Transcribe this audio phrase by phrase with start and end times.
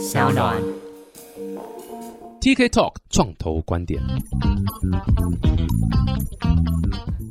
[0.00, 0.56] 小暖。
[2.40, 4.00] TK Talk 创投观点。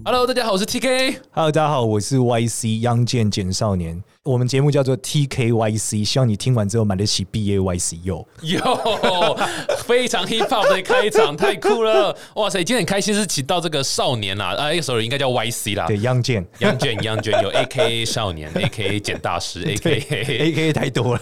[0.05, 1.15] Hello，大家好，我是 TK。
[1.31, 4.03] Hello，大家好，我是 YC 央健简少年。
[4.25, 8.27] 我们节目叫做 TKYC，希望你听完之后买得起 BAYC 哟。
[8.41, 9.37] 哟，
[9.85, 12.13] 非常 hip hop 的开场，太酷了！
[12.35, 15.87] 哇塞，今天很开心是请到这个少年啦，啊，哎，sorry，应该叫 YC 啦。
[15.87, 21.21] 对，央健杨卷杨卷有 AKA 少年，AKA 简大师， AKA，AKA 太多了。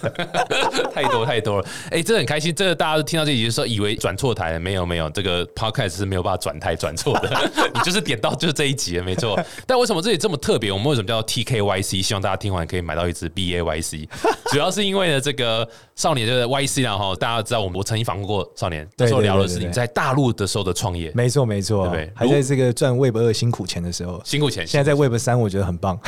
[0.91, 1.67] 太多太多了。
[1.91, 7.29] 哎，真的很开心，这个大家都听到这集的时候，以为转错台了，没有没有，这个 podcast 是没有办法转台转错的，
[7.75, 9.39] 你就是点到就是这一集了，没错。
[9.67, 10.71] 但为什么这里这么特别？
[10.71, 12.01] 我们为什么叫 TKYC？
[12.01, 14.07] 希望大家听完可以买到一支 BAYC，
[14.51, 21.87] 主要是因为呢，这个少年的 YC 然后大家知道我们我曾经访问过少年，那对时候聊的是你在大陆的时候的创业，没错，没错。
[21.87, 25.99] 对不对，还在这个赚 Web 二辛苦钱的时候，辛苦钱，现在在 Web 三，我觉得很棒。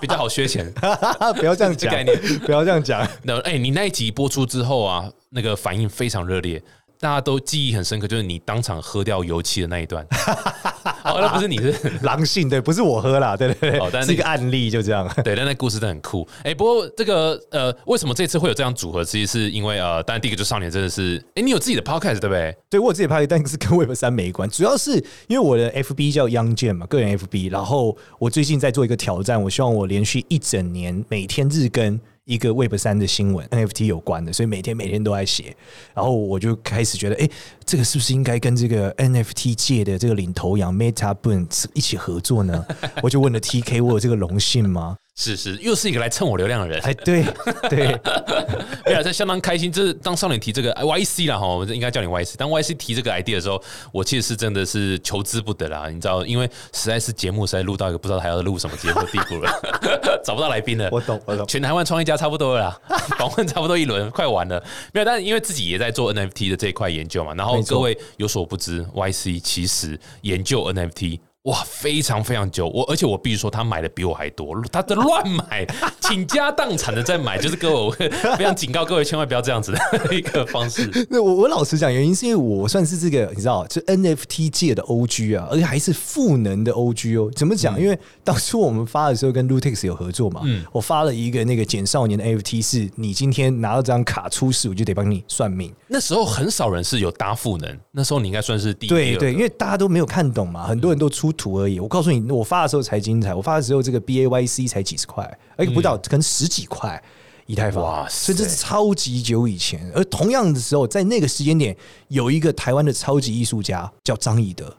[0.00, 0.70] 比较好削钱。
[1.40, 1.90] 不要这样讲。
[1.90, 3.06] 这概念， 不要这样讲。
[3.22, 6.62] 那哎、你那一集播出之后啊，那个反应非常热烈，
[6.98, 10.06] 大家都记忆很深刻，就是你当场喝掉油漆的那一段。
[11.04, 15.08] 哦，那不是你是狼性对，不是我喝啦，对对对，哦但是是一个案例，就这样。
[15.22, 16.26] 对，但那故事真的很酷。
[16.42, 19.04] 哎、不过这个呃，为什么这次会有这样组合？
[19.04, 22.56] 其实是因为呃，当然第一个就少年真的是，哎、你有自己的 podcast 对不对？
[22.68, 24.92] 对我有自己的 podcast，，但是跟 Web 三没关，主要是
[25.28, 35.56] 因为我的 FB 叫央健嘛，个人 FB，然后我最近在做一个挑战，我希望我连续一整年每天日更一个 Web 三的新闻 NFT 有关的，所以每天每天都在写，
[35.94, 37.30] 然后我就开始觉得，哎、
[37.64, 42.66] 这个是不是应该跟这个 NFT 界的这个领头羊 Meta b o n 一起合作呢？
[43.00, 44.96] 我就问了 TK，我有这个荣幸吗？
[45.18, 46.78] 是是，又是一个来蹭我流量的人。
[46.82, 47.24] 哎，对
[47.70, 47.86] 对，
[48.84, 49.72] 没有，这相当开心。
[49.72, 52.36] 就是当少年提这个哎 YC 啦哈，我们应该叫你 YC。
[52.36, 53.60] 当 YC 提这个 idea 的时候，
[53.92, 59.50] 我其实是真的是求之不得啦，你知道，因为实在是节目实在录到一个不知道还要录什么节目的地步了，
[60.22, 60.90] 找不到来宾了。
[60.92, 61.46] 我懂我懂。
[61.46, 62.80] 全台湾创业家差不多了啦，
[63.18, 64.62] 访问差不多一轮，快完了。
[64.92, 71.20] 没有，但是因为自己也在做 NFT 的这一块研究嘛，然后各位有所不知，YC 其实研究 NFT。
[71.46, 75.64] 哇，非常非常久，我而且我必须说，他买的比我还多，他在乱买，
[76.02, 79.78] 倾家荡产的在买，就是各位，我非常警告各位，千万不要这样子的
[80.14, 80.90] 一个方式。
[81.08, 87.30] 那我我老实讲，原因是因为我算是这个你知道，就 NFT 界的 OG 啊，而且还是赋能的 OG 哦。
[87.36, 87.80] 怎么讲？
[87.80, 95.72] 因为当初我们发的时候跟 Lutix 有合作嘛，嗯我发了一个那个简少年的 NFT，是你今天拿到这张卡出事，我就得帮你算命。
[95.86, 101.78] 那时候很少人是有搭赋能，那时候你应该算是第一对对，因为大家都没有看懂嘛，很多人都出图而已。
[101.78, 107.02] 我告诉你，我发的时候才精彩，我发的时候这个 BAYC 才几十块，而且不到可能十几块。
[107.48, 109.88] 以太坊，所以这是超级久以前。
[109.94, 111.76] 而同样的时候，在那个时间点，
[112.08, 114.76] 有一个台湾的超级艺术家叫张以德，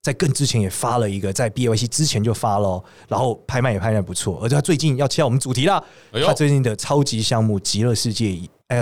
[0.00, 5.82] 在更之前也发了一个，在 BAYC 之前就发了哦，然后拍卖也拍卖不错，而且他最近要切到我们主题啦，
[6.12, 8.26] 哎他最近的超级项目《极乐世界》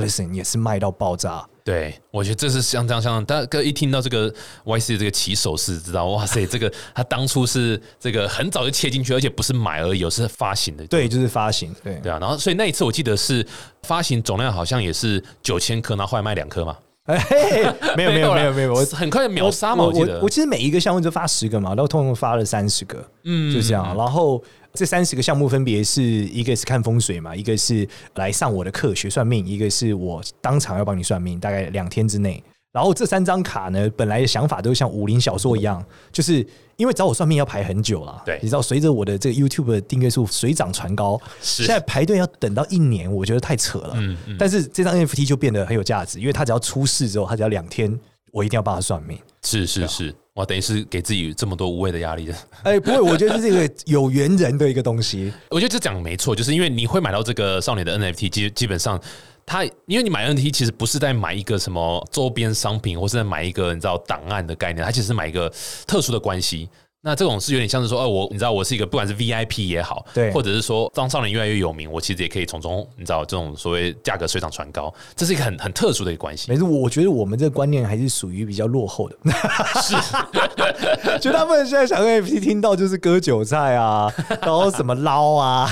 [0.01, 1.45] Allison 也是卖到爆炸。
[1.65, 4.29] 对，我觉得这是相当相当，大家一听到这个
[4.65, 10.85] YC 的这个起手是，知道哇塞， 这个他当初是这个很早就切进去，而且不是买而已，是发行的。
[10.89, 13.47] 对，就是发行，对对啊，然后所以那一次我记得是
[13.85, 16.77] 发行总量好像也是九千颗，然后后来卖两颗嘛，
[17.07, 17.17] 哎，
[17.97, 20.29] 没有没有没有没有，我 很快秒杀嘛，我我记得我。
[20.29, 23.97] 其实每一个项目就发十个嘛，然后通常发了三十个，嗯，就这样。
[23.97, 24.43] 然后
[24.75, 32.43] 这三十个项目分别是一个是看风水嘛，一个是来上我的课学算命，一个是我当场要帮你算命，大概两天之内。
[32.73, 36.47] 然后这三张卡呢，本来的想法都像武林小说一样，就是
[36.77, 38.23] 因为找我算命要排很久了。
[38.25, 43.93] 对你知道，随着我的这个 YouTube 的订阅数水涨船高，是现在排队要等到一年，我觉得太扯了。
[43.97, 48.01] 嗯嗯但是这张 NFT 就变得很有价值，因为它只要出事之后，它只要两天，
[48.33, 49.19] 我一定要帮他算命。
[49.45, 52.35] 是是是，哇，等于是给自己这么多无谓的压力的。
[52.63, 55.33] 哎，不会，我觉得是一个有缘人的一个东西。
[55.51, 59.01] 我觉得这讲没错，就是因为你会买到这个少年的 NFT，基基本上
[59.45, 65.53] 他，因为你买 NFT 其实不是在买一个什么周边商品，或是在买一个你知道档案的概念，他其实是买一个
[65.87, 66.69] 特殊的关系。
[67.05, 76.49] 那这种是有点像是说，哦，我你知道我是一个不管是 VIP 也好，对或者是说当少年越来越有名，我其实也可以从中你知道这种所谓价格水涨船高，这是一个很很特殊的一个关系。
[76.49, 79.17] 没错，我觉得我们这个观念还是属于比较落后的。
[79.83, 79.97] 是，
[81.19, 84.09] 就他们现在想 NFT 听到就是割韭菜啊，
[84.41, 85.69] 然后什么捞啊，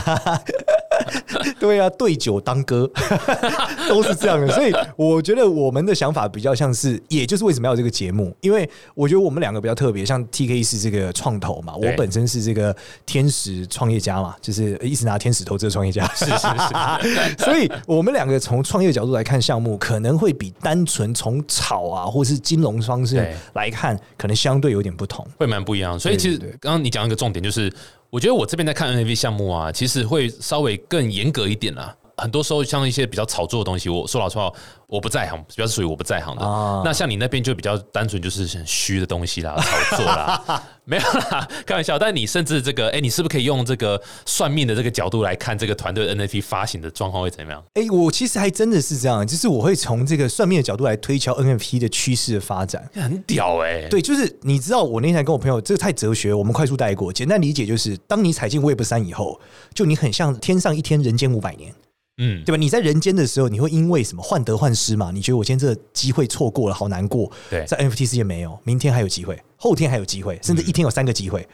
[1.58, 2.90] 对啊，对酒当歌
[3.88, 4.48] 都是这样的。
[4.52, 12.74] 所以我觉得我们的想法比较像是，也就是为什么要有这个节目，因为我觉得我们两个比较特别，像 TK 是这个创投嘛，我本身是这个
[13.04, 17.36] 天使创业家嘛，就是一直拿天使投资的创业家，是是是。
[17.44, 25.26] 所以我们两个从创业角度来看项目，可能会比单纯从炒啊或是金融方式对来看，可能相对有点不同。
[25.38, 25.98] 会蛮不一样。
[25.98, 27.72] 所以其实刚刚你讲一个重点，就是
[28.10, 31.96] 我觉得我这边在看 NFT 项目啊，其实会稍微更严格一点啦。
[32.20, 34.52] 很多时候像一些比较炒作的东西，我说老实话，
[34.86, 36.44] 我不在行，比较属于我不在行的。
[36.44, 41.98] 啊那像你那边就比较单纯，就是很虚的东西啦，炒作啦， 没有啦，开玩笑。
[41.98, 47.62] 但你甚至这个，哎、你是不是可以用这个算命的这个角度来看这个团队 NFT 发行的状况会怎么样？
[47.74, 52.88] 哎、我其实还真的是这样，就是我会从这个算命的角度来推敲 NFT 的趋势的发展。
[52.94, 57.12] 很屌哎、对，就是你知道，我那天跟我朋友，这个太哲学，我们快速带过。
[57.12, 59.40] 简单理解就是，当你踩进 Web 三以后，
[59.74, 61.72] 就你很像天上一天，人间五百年。
[62.18, 62.56] 嗯，对吧？
[62.58, 65.10] 你在人间的时候，你会因为什么患得患失嘛？
[65.10, 67.30] 你觉得我今天这个机会错过了，好难过。
[67.48, 71.46] 对在 NFT 世界没有，明天还有机会，后天还有机会，甚至一天有三个机会。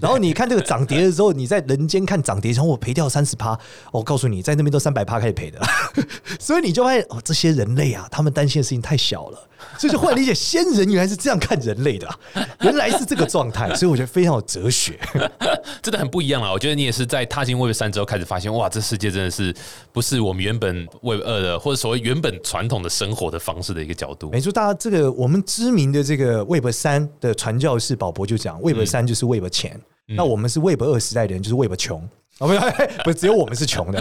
[0.00, 3.58] 然后你看这个涨跌的时候，你在人间看涨跌，然后我赔掉三十趴，
[3.90, 5.60] 我告诉你，在那边都三百趴开始赔的，
[6.38, 12.16] 所以你就发现哦，这些人类啊，他们担心的事情太小了，所以就忽然理解仙人原来是这样看人类的啊、
[12.60, 14.96] 原来是这个状态，所以我觉得非常有哲学。
[15.82, 16.52] 真的很不一样啊！
[16.52, 19.54] 我觉得你也是在踏进 Web 三之后开始发现，哇，这世界真的是
[19.92, 24.30] 不是我们原本 Web 二的，或者所谓原本传统的生活的方式的一个角度。
[24.30, 32.02] 没错，大家这个我们知名的这个 Web 三的传教士保博就讲，Web 三就是 Web 钱，那我们是 Web 二时代的人，就是 Web 穷。
[32.38, 32.62] 哦，没有，
[33.04, 33.98] 不只有我们是穷的，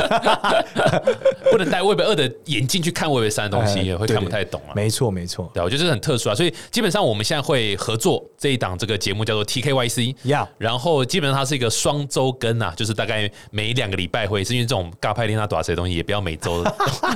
[1.51, 4.73] 不能戴 Web 二的眼镜去看 Web 三的东西，哎也会看不太懂啊。
[4.75, 5.49] 没错，没错。
[5.53, 16.71] 对，我觉得这是很特殊啊，所以基本上我们现在会合作这一档这个节目叫做 TKYC，呀然后基本上它是一个双周更啊，就是大概每两个礼拜会，是因为这种尬派练那短谁的东西也不要每周都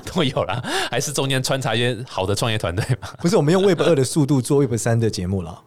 [0.15, 5.61] 都有啦，还是中间穿插一些好的创业团队嘛，不是我们用 Web 二的速度做 Web 三的节目了。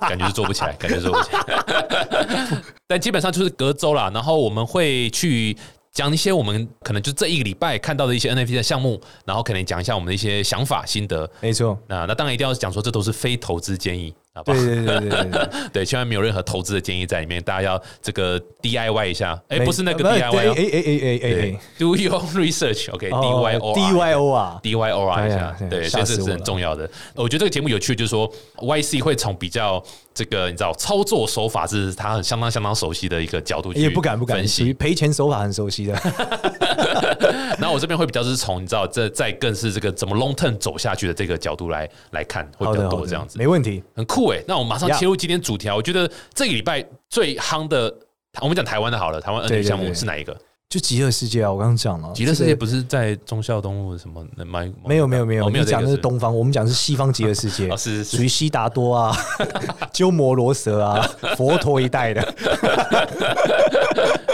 [0.00, 2.62] 感觉是做不起来，感觉是做不起来。
[2.88, 5.54] 但基本上就是隔周啦，然后我们会去
[5.92, 11.30] 讲一些我们可能就这一个礼拜看到的一些 NFT 的项目，然后可能讲一下我们的一些想法心得。
[11.42, 14.58] 没错，那那当然一定要讲说，这都是非投资建议，好不好？
[14.58, 15.84] 对对对对对对。
[15.84, 19.40] 千万 没有任何投资的建议在里面，大家要这个 DIY 一下。
[19.48, 26.88] 哎，没不是那个呃 DIY 哎哎哎哎哎，Do your research，OK，D 哦 Y O D Y O 啊，D Y O 下，对，吓所以这是很重要的。
[27.14, 28.30] 我觉得这个节目有趣，就是说
[28.62, 29.82] Y C 会从比较
[30.14, 34.74] 这个你知道操作手法是他很相当相当熟悉的一个角度去也不敢不敢，分属于析。
[34.74, 35.96] 赔钱手法很熟悉的。
[37.68, 43.38] 那我这边会比较是从你知道这再更是这个怎么 long term 走下去的这个角度来来看，会比较多这样子。
[43.38, 43.82] 没问题。
[43.94, 45.76] 很酷哎、那我们马上切入今天主题啊！
[45.76, 47.94] 我觉得这个礼拜最夯的，
[48.40, 50.34] 我们讲台湾的好了，台湾 N 对 F 对项目是哪一个？
[50.70, 54.72] 就极乐世界啊，我刚刚讲了，极乐世界不是在忠孝东路什么买？
[54.86, 59.16] 没有没有没有，我没有你讲的是东方，我们讲的是西方极乐世界 是属于悉达多啊、
[59.92, 61.00] 鸠摩罗什啊、
[61.36, 62.34] 佛陀一代的。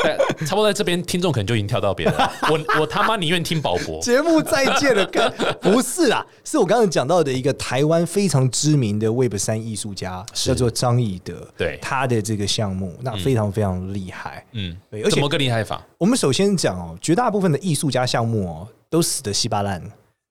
[0.02, 2.32] 对 差不多在这边，听众可能就已经跳到别的了。
[2.50, 4.00] 我我他妈宁愿听宝博。
[4.00, 11.46] 节目再见了，干不是啦，是我刚刚讲到的一个台湾非常知名的 Web 三艺术家，叫做张义德。
[11.56, 14.44] 对他的这个项目，那非常非常厉害。
[14.52, 15.80] 嗯，对而且怎么个厉害法？
[15.98, 19.82] 我们首先讲哦，绝大部分的艺术家项目哦，都死的稀巴烂，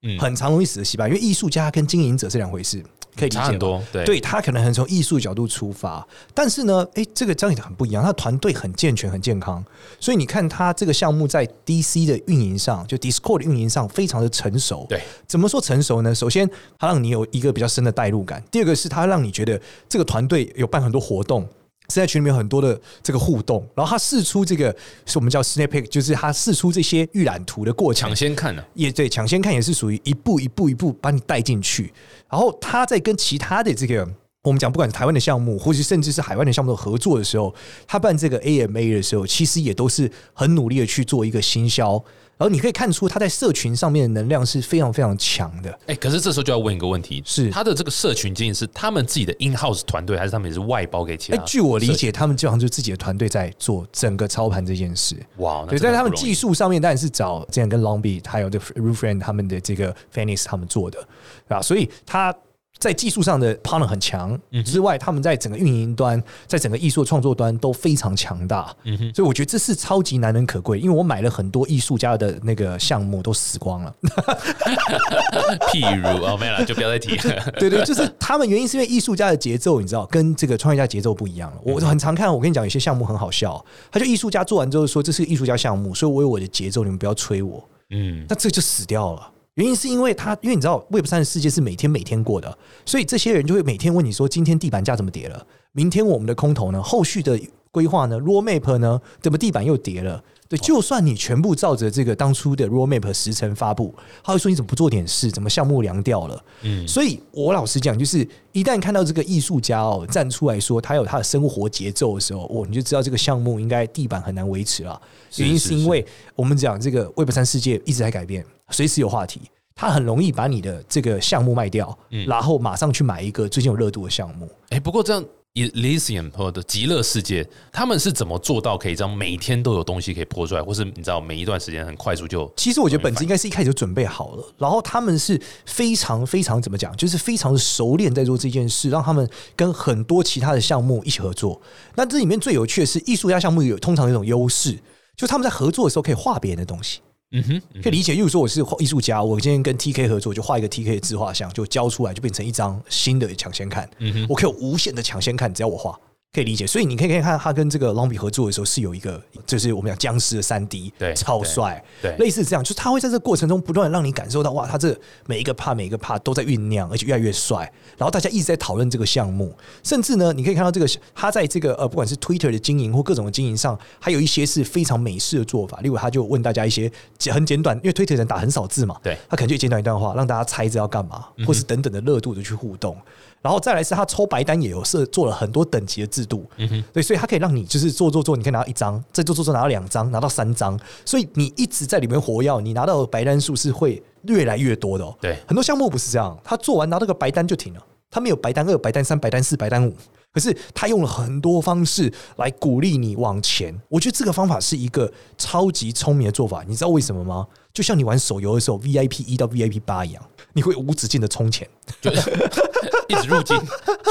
[0.03, 2.83] 嗯很常容易死的稀巴烂，因为艺术家跟经营者是两回事，
[3.17, 3.57] 可以理解。
[3.91, 9.63] 对对他可能很从艺术角度出发，但是呢，诶，这个张宇很不一样，他团队很健全、很健康，
[9.99, 14.85] 所以你看他这个项目在 DC 的运营上，就 Discord 的运营上非常的成熟。
[14.89, 16.13] 对，怎么说成熟呢？
[16.13, 21.47] 首先，他让你有一个比较深的代入感；第二个是他让你觉得这个团队有办很多活动。
[21.93, 24.75] 是在群里面有很多的这个互动，然后他试出这个
[25.05, 28.09] 是我们叫 snap 就是他试出这些预览图的过程。
[28.09, 31.93] 抢，先看呢、也对，抢先看也是属于一步一步一步把你带进去，
[32.29, 34.07] 然后他在跟其他的这个
[34.41, 37.53] 我们讲不管是台湾的项目，或是甚至是海外的项目的合作的时候，
[37.87, 42.03] 他办这个 AMA 的时候，其实也都是很努力的去做一个行销，
[42.37, 45.79] 然后你可以看出他在社群上面的能量是非常非常强的。
[45.85, 55.15] 哎、可是这时候就要问一个问题：是他的这个社群经营是他们自己的 in house 团队，还是他们也是外包给其哎他？，据我理解，他们基本上就是自己的团队在做整个操盘这件事。
[55.37, 61.07] 哇，那对，在他们技术上面当然是找这样跟 Long Beat 还有的 Roofriend 他们的这个 Phoenix 他们做的，
[61.47, 62.35] 啊，所以他
[62.83, 70.77] 在技术上的 partner 很强嗯之外，他们在整个运营端，在整个艺术创作端都非常强大，嗯哼，所以我觉得这是超级难能可贵。
[70.77, 73.95] 因为我买了很多艺术家的那个项目都死光了，
[75.71, 77.51] 譬如哦，没了，就不要再提了。
[77.57, 81.57] 对对，就是他们原因是因为艺术家的节奏，你知道，跟这个创业家节奏不一样了。
[81.63, 87.63] 我很常看，我跟你讲，有些项目很好笑，他就艺术家做完之后说这是个艺术家项目，所以我有我的节奏，你们不要催我。
[87.91, 89.29] 嗯，那这就死掉了。
[89.55, 95.45] 原因是因为他，因为你知道 Web 三的世界是每天每天过的，所以这些人就会每天问你说，今天地板价怎么跌了？
[95.73, 96.81] 明天我们的空头呢？
[96.81, 97.39] 后续的
[97.71, 98.99] 规划呢？Road Map 呢？
[99.21, 100.23] 怎么地板又跌了？
[100.49, 103.93] 对对，就算你全部照着这个当初的 roadmap 时辰发布，
[104.23, 106.43] 他会说你怎么不做点事，怎么项目凉掉了？
[106.61, 115.01] 嗯，所以我老实讲，就是一旦看到这个艺术家哦站出来说他有他的生活节奏的时候，哦，你就知道这个项目应该地板很难维持了。
[115.37, 116.05] 原因是因为
[116.35, 119.39] 我们讲这个 Web 三世界一直在改变，随时有话题，
[119.73, 124.49] 他很容易把你的这个项目卖掉，然后马上去买一个最近有热度的项目。
[124.69, 125.23] 哎，不过这样。
[125.55, 132.51] Elysium 或者极乐世界，他们是怎么做到可以这样每天都有东西可以播出来，或是你知道每一段时间很快速就？
[132.57, 141.61] 其实我觉得本质应该是一开始就准备好了，然后他们是非常非常怎么讲，就是非常熟练在做这件事，让他们跟很多其他的项目一起合作。
[141.93, 144.75] 那这里面最有趣的是，艺术家项目有通常有一种优势，
[145.15, 146.99] 就他们在合作的时候可以画别人的东西。
[147.33, 148.13] 嗯哼，可以理解。
[148.13, 153.89] 例如说，我是艺术家，我今天跟 TK 合作，就画一个 TK 的自画像，就交出来，就变成一张新的抢先看。
[153.99, 155.99] 嗯哼，我可以有无限的抢先看，只要我画。
[156.33, 164.97] 可以理解，所以你可以可以看他跟这个 Long 比合作的时候是有一个，就是我们讲僵尸的三 D，对，超帅，对，类似这样，就是他会在这个过程中不断的让你感受到，哇，他这
[165.27, 167.71] 每一个帕每一个帕都在酝酿，而且越来越帅。
[167.97, 175.79] 然后大家一直在讨论这个项目，甚至呢，你可以看到这个他在这个呃，不管是 Twitter 的经营或各种的经营上，还有一些是非常美式的做法。
[175.81, 176.91] 例如，他就问大家一些
[177.31, 182.97] 很简短，因为 Twitter 人打很少字嘛，对，他可能就简短一段话，让大家猜着要干嘛，或是等等的热度的去互动。
[183.43, 186.45] 然后再来是他抽白单也有设做了很多等级的制度，
[186.93, 195.03] 对，所以他可以让你就是做做做，你可以拿到一张，再做做做拿到两张，拿到三张，所以你一直在里面活跃，你拿到白单数是会越来越多的。
[195.03, 195.13] 哦。
[195.19, 199.93] 对，很多项目不是这样，他做完拿到个白单就停了，他没有白单二、白单三、白单四、白单五，
[200.33, 203.73] 可是他用了很多方式来鼓励你往前。
[203.87, 207.47] 我觉得这个方法是一个超级聪明的做法，你知道为什么吗？
[207.71, 210.23] 就像你玩手游的时候，VIP 一到 VIP 八一样。
[210.55, 211.67] 你会无止境的充钱，
[211.99, 212.29] 就是
[213.09, 213.59] 一直入境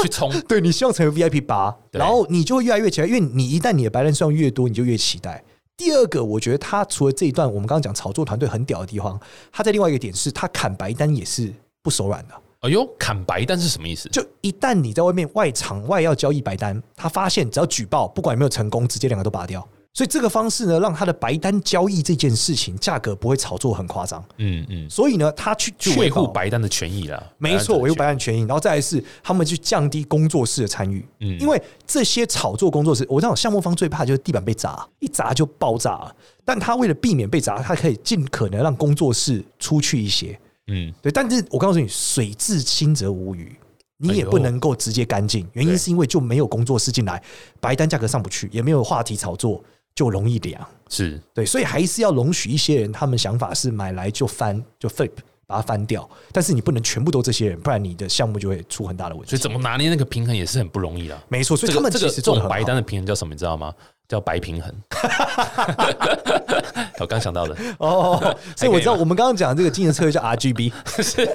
[0.01, 0.29] 去充。
[0.47, 5.41] 对你希望成为 VIP 八，然后你就会越来越期待，因为你一旦你的白人数量越多，你就越期待。
[5.77, 9.17] 第二个，我觉得他除了这一段我们刚刚讲炒作团队很屌的地方，
[9.53, 12.33] 他在另外一个点是他砍白单也是不手软的。
[12.63, 14.07] 哎呦，砍白单是什么意思？
[14.07, 19.67] 就一旦你在外面外场外要交易白单，他发现只要举报，不管有没有成功，直接两个都拔掉。
[19.93, 24.23] 所以这个方式呢，让他的白单交易这件事情价格不会炒作很夸张。
[24.37, 24.89] 嗯嗯。
[24.89, 27.31] 所以呢，他去去维护白单的权益了。
[27.37, 31.05] 没错，维护白单权益，然后再来是他们去降低工作室的参与。
[31.19, 31.37] 嗯。
[31.41, 36.15] 因为这些炒作工作室，我知道项目方最怕就是地板被砸，一砸就爆炸了。
[36.45, 40.39] 但他为了避免被砸，他可以尽可能让工作室出去一些。
[40.67, 40.93] 嗯。
[41.01, 43.55] 对，但是我告诉你，水至清则无鱼，
[43.97, 45.47] 你也不能够直接干净。
[45.53, 47.21] 原因是因为就没有工作室进来，
[47.59, 49.63] 白单价格上不去，也没有话题炒作。
[49.95, 55.11] 就容易凉，是对，所以还是要容许一些人，他们想法是买来就翻，就 flip，
[55.45, 56.09] 把它翻掉。
[56.31, 59.29] 但是你不能全部都这些人，不然你的项目就会出很大的问题。
[59.29, 61.23] 所以怎么拿捏那个平衡也是很不容易的。
[61.29, 63.35] 没错，所以他们这个这种白单的平衡叫什么？
[63.35, 63.71] 你知道吗？
[64.07, 64.73] 叫白平衡。
[66.99, 68.19] 我刚想到的哦，
[68.55, 70.71] 所以我知道我们刚刚讲这个经营策略叫 RGB。
[71.01, 71.25] 是。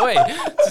[0.00, 0.14] 对，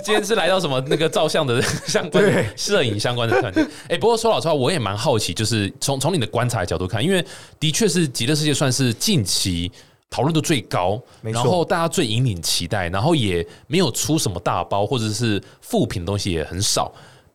[0.04, 2.24] 今天是来到什么那个照相的相关
[2.56, 3.66] 摄影相关的团队。
[3.90, 7.24] 哎，不过说老实话，我也蛮好奇，就是从从你的观察角度看，因为
[7.60, 9.70] 的确是极乐世界算是近期
[10.10, 16.92] 讨论度最高，然后大家最引领期待，然后也没有出什么大包或者是副品东西也很少。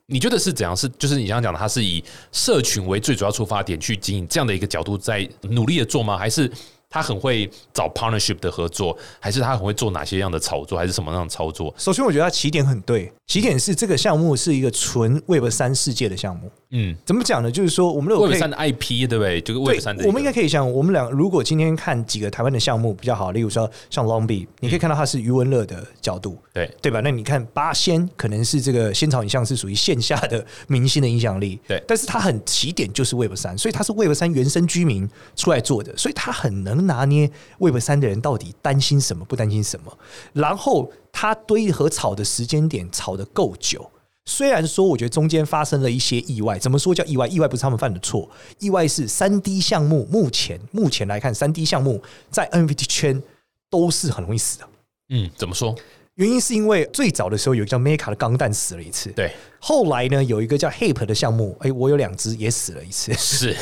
[0.07, 0.75] 你觉得是怎样？
[0.75, 6.17] 是就是你刚刚讲的，他是以社群为最主要出发点去经营这样的一个角度在努力的做吗？
[6.17, 6.51] 还是？
[6.89, 11.73] 他很会找 partnership 的合作，还是他很会做哪些样的操作，还是什么样的操作？
[11.75, 16.51] 首先，我觉得他起点很对，起点是这个项目是一个纯 Web 三世界的项目。
[16.75, 17.51] 嗯，怎么讲呢？
[17.51, 19.39] 就是说，我们 Web 三的 IP 对不对？
[19.41, 20.03] 就是 Web 三的。
[20.07, 26.99] 我们应该可以想，我们俩如果今天看几个台湾的项目比较好，例如说像 Longbe，你可以看到它是余文乐的角度，对对吧？
[27.03, 31.79] 那你看八仙可能是这个仙草影像是属于线下的明星的影响力，对。
[31.87, 39.95] 但是它很起点就是 Web 三，所以它是 Web 三原生居民出来做的，所以它很能拿捏 Web 三的人到底担心什么，不担心什么。
[40.33, 43.87] 然后它堆和炒的时间点炒的够久。
[44.25, 46.57] 虽然说，我觉得中间发生了一些意外。
[46.57, 47.27] 怎么说叫意外？
[47.27, 53.21] 意外不是他们犯的错，意外是三 D 项目目前目前来看，三 D 项目在 NFT 圈
[53.69, 54.67] 都是很容易死的。
[55.09, 55.75] 嗯，怎么说？
[56.15, 59.31] 原因是因为最早的时候有一个叫 Meka 的钢弹死了一次，对。
[59.59, 63.55] 后来呢，有一个叫 Hip 的项目，哎，我有两只也死了一次，是，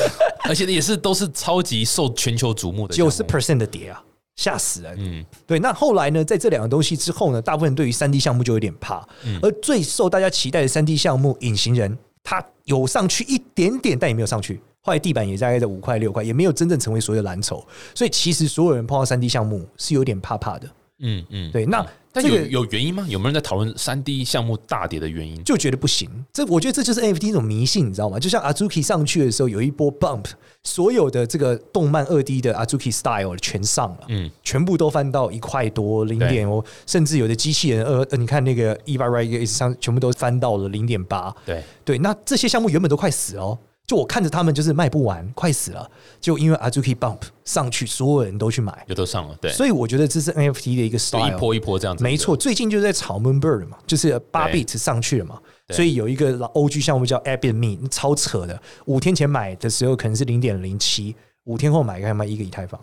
[0.44, 4.04] 而且也是都是超级受全球瞩目的，九十 percent 的跌啊。
[4.36, 4.94] 吓死人！
[4.98, 5.58] 嗯，对。
[5.58, 6.24] 那后来呢？
[6.24, 7.42] 在这两个东西之后呢？
[7.42, 9.06] 大部分对于三 D 项目就有点怕。
[9.24, 9.38] 嗯。
[9.42, 11.92] 而最受大家期待的三 D 项目《隐形人》，
[12.24, 14.60] 它有上去一点点，但也没有上去。
[14.80, 17.64] 后来地板也大概在五块六块，也没有真正成为所谓的蓝筹。
[17.94, 20.68] 所以其实所有人碰到三 D 项目是有点怕怕的。
[21.02, 23.04] 嗯嗯，对，那但有这个有原因吗？
[23.08, 25.42] 有没有人在讨论三 D 项目大跌的原因？
[25.44, 26.08] 就觉得不行。
[26.32, 28.18] 这我觉得这就是 NFT 一种迷信，你知道吗？
[28.18, 30.26] 就像 Azuki 上去的时候有一波 bump，
[30.62, 43.58] 所有的这个动漫二 D 的 Azuki style 全上了，嗯，全部都翻到一块多零点哦，甚至有的机器人呃，呃你看那个 Eva Right 上全部都翻到了零点八，对，对，那这些项目原本都快死哦。
[43.92, 45.86] 就我看着他们就是卖不完，快死了。
[46.18, 58.58] 就因为 Azuki Bump 上去，所有人都去买，有都上了，对，所以我觉得这是 NFT 的一个 style，一波一波这样子，没错，最近就是在炒 Moonbird 嘛，就是八对 bit 上去了嘛，所以有一个老 OG 项目叫 Airbnb，Me，超扯的。
[58.86, 62.80] 五天前买的时候可能是零点零七，五天后买可以买一个以太坊。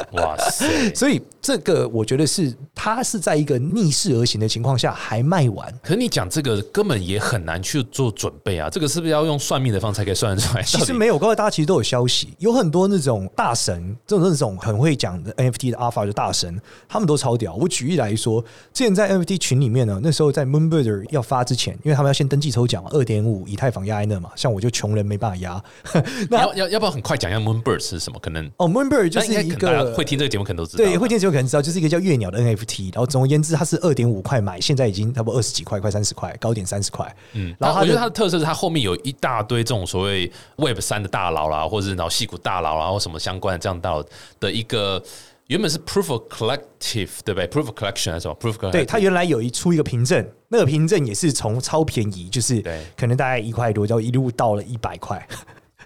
[0.12, 0.94] 哇塞！
[0.94, 5.72] 所以这个我觉得是它是在一个逆势而行的情况下还卖完。
[5.82, 10.62] 可是你讲这个根本也很难去做准备啊，这个是不是要用算命的方式才可以算得出来？
[10.62, 17.54] 其实没有，各位大家其实都有消息，有很多那种大神，这种那种很会讲的 NFT 的 Alpha 的大神，他们都超屌。
[17.54, 25.62] 我举例来说，之前在 NFT 群里面呢，那时候在 Moonbird 要发之前，因为他们要先登记抽奖嘛，二点五以太坊压在那嘛，像我就穷人没办法压。
[26.30, 28.18] 那要要要不要很快讲一下 Moonbird 是什么？
[28.20, 30.84] 可能哦，Moonbird 就是一可能大会听这个节目，可能都知道。
[30.84, 32.94] 对，会听节目可能知道，就是一个叫月鸟的 NFT。
[32.94, 37.16] 然后总而言之，它是二点五块买，现在已经差不多二十几块，快三十块，高点三十块。
[37.32, 44.04] 嗯，然后我觉得它的特色是它后面有一大堆这种所谓 Web 三的大佬啦，或者是然后戏骨大佬啦，或什么相关的这样大佬
[44.38, 45.02] 的一个
[45.48, 48.72] 原本是 Proof of Collective 对不对？Proof of Collection 还是什么 Proof of？
[48.72, 55.26] 对，它原来有一出一个凭证，那个凭证也是从超便宜，就是对可能大概一块多，就一路到了一百块。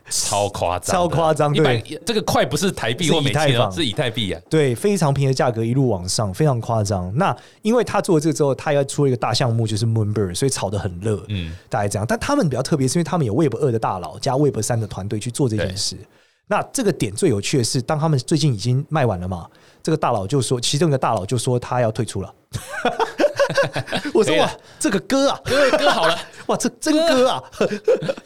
[0.08, 4.40] 超夸张，超夸张一百对这个块不是台币是或美太坊是以太币啊。
[4.48, 7.12] 对，非常便宜的价格一路往上，非常夸张。
[7.16, 12.06] 那因为他做了这个之后，他要出了一个大项目，就是 Moonbird，所以炒得很热，嗯嗯，大概这样。
[12.08, 15.96] 但他们比较特别，是因为他们有 Web 二的大佬加 Web 三的团队去做这件事。
[16.48, 19.48] 那这个点最有趣的是，当他们最近已经卖完了嘛，
[19.82, 22.32] 这个大佬就说，其中一个大佬就说他要退出了。
[24.12, 27.43] 我说哇，这个歌啊，各位哥好了， 哇，这真歌啊！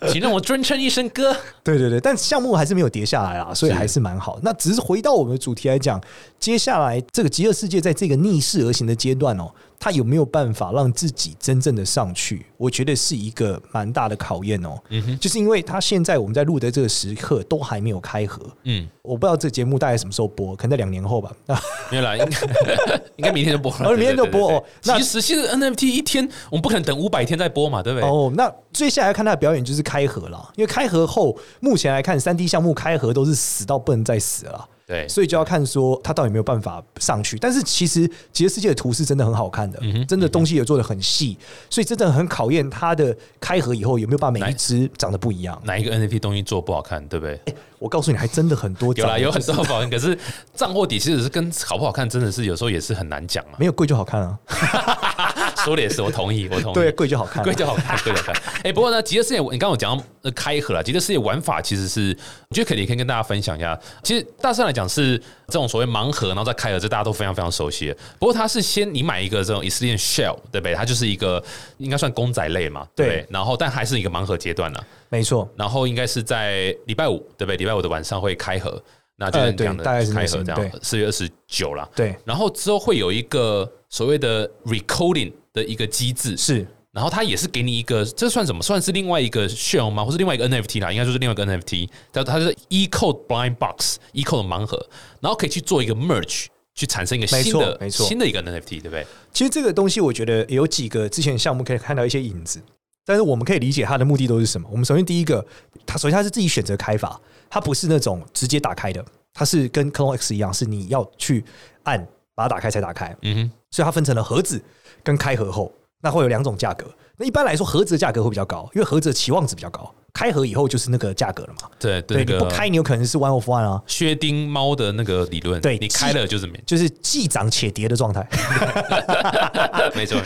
[0.09, 1.35] 请让我尊称一声哥。
[1.63, 4.39] 对对对，但项目还是没有跌下来啊，所以是还是蛮好。
[4.43, 6.01] 那只是回到我们的主题来讲，
[6.39, 9.51] 接下来这个极乐世界在这个逆势而行的阶段哦，
[9.83, 12.45] 它有没有办法让自己真正的上去？
[12.59, 14.79] 我觉得是一个蛮大的考验哦。
[14.91, 21.33] 嗯哼，就是因为他现在我们在录的这个时刻都还没有开盒，嗯，我不知道这个节目大概什么时候播，可能在两年后吧。
[21.47, 21.59] 啊
[21.91, 22.39] 没有啦，应该
[23.17, 23.89] 应该明天就播了。
[23.89, 28.07] 哦明天就播哦那其实其实 NFT 一天我们不可能等五百天再播嘛，对不对？
[28.07, 34.69] 哦，那接下来看他的表演就是开盒了，因为开盒后，目前来看，三 D 项目开盒都是死到不能再死了啦。
[34.91, 37.39] 对，所以就要看说他到底有没有办法上去。
[37.39, 41.39] 但是其实极乐世界的图是真的很好看的，嗯真的东西也做的很细，
[41.71, 45.57] 所以真的很考验它的开盒以后有没有把每一只长得不一样。
[45.65, 47.41] 哪一个 NFT 东西做不好看，对不对？
[47.79, 50.19] 我告诉你，还真的很多有啦，有很就是多好看，可是
[50.55, 53.55] 账货底其实是跟好不好看，真的是有时候也是很难讲啊。
[53.59, 54.39] 没有贵就好看啊，
[55.65, 56.75] 说的也是，我同意，我同意。
[56.75, 58.43] 对，贵就好看啊、贵就好看， 贵就好看。
[58.65, 62.17] 哎、不过呢，极乐世界，你刚刚有讲到呃开盒了，极乐世界玩法其实是，
[62.49, 63.79] 我觉得可以可以跟大家分享一下。
[64.03, 67.97] 其实大致上来讲是这种所谓盲盒，然后再开盒，这大家都非常非常熟悉的。
[68.19, 70.75] 不过它是先你买一个这种以色列 shell，对不对？
[70.75, 71.43] 它就是一个
[71.79, 73.27] 应该算公仔类嘛，对？
[73.31, 74.81] 然后但还是一个盲盒阶段呢。
[75.09, 77.57] 没错，然后应该是在礼拜五，对不对？
[77.57, 78.81] 礼拜五的晚上会开盒，
[79.17, 81.89] 那就是这样的大概是开盒这样四月二十九啦。
[81.97, 88.61] 对，然后之后会有一个所谓的 recoding 的一个机制，是然后它也是给你一个，这算什么？
[88.61, 90.05] 算是另外一个 shell 吗？
[90.05, 90.91] 或是另外一个 NFT 啦？
[90.91, 94.85] 应该就是另外一个 NFT，它它是 e code blind box，e code 的盲盒，
[95.21, 99.07] 然后可以去做一个 merge，去产生一个新的没错新的一个 NFT，对不对？
[99.33, 102.61] 其实这个东西，我觉得有几个之前项目可以看到一些影子，
[103.07, 104.69] 但是我们可以理解它的目的都是什么。
[104.73, 105.47] 我们首先第一个，
[105.87, 111.45] 它首先它是自己选择开发，它不是那种直接打开的，它是跟 Clone X 一样，是你要去
[111.85, 114.61] 按把它打开才打开，嗯哼，所以它分成了盒子
[115.03, 116.87] 跟开盒后，那会有两种价格。
[117.17, 119.95] 那一般来说，盒子的价格会比较高，因为盒子的期望值比较高。
[120.13, 121.69] 开盒以后就是那个价格了嘛。
[121.79, 128.27] 对对，对，你不开，你有可能是 one of one 啊，薛丁猫的那个理论，对你开了就是没，就是既涨且跌的状态。
[129.95, 130.21] 没错，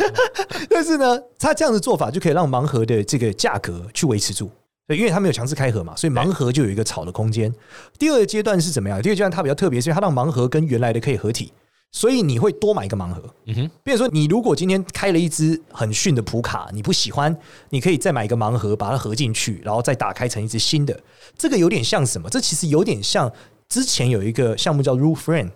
[0.71, 4.51] 但是呢，他这样的做法就可以让盲盒的这个价格去维持住。
[4.87, 7.53] 对，因为它没有强制开盒嘛，所以盲盒就有一个炒的空间。
[7.99, 9.01] 第二个阶段是怎么样？
[9.01, 11.51] 第二个阶段它比较特别，是因为它让盲盒跟原来的可以合体，
[11.95, 13.23] 所以你会多买一个盲盒。
[13.47, 17.35] 嗯哼，比如说，你如果今天开了一只很逊的普卡，你不喜欢，
[17.71, 21.01] 你可以再买一个盲盒，把它合进去，然后再打开成一只新的。
[21.39, 22.29] 这个有点像什么？
[22.29, 23.33] 这其实有点像
[23.69, 25.49] 之前有一个项目叫 Rule Friend。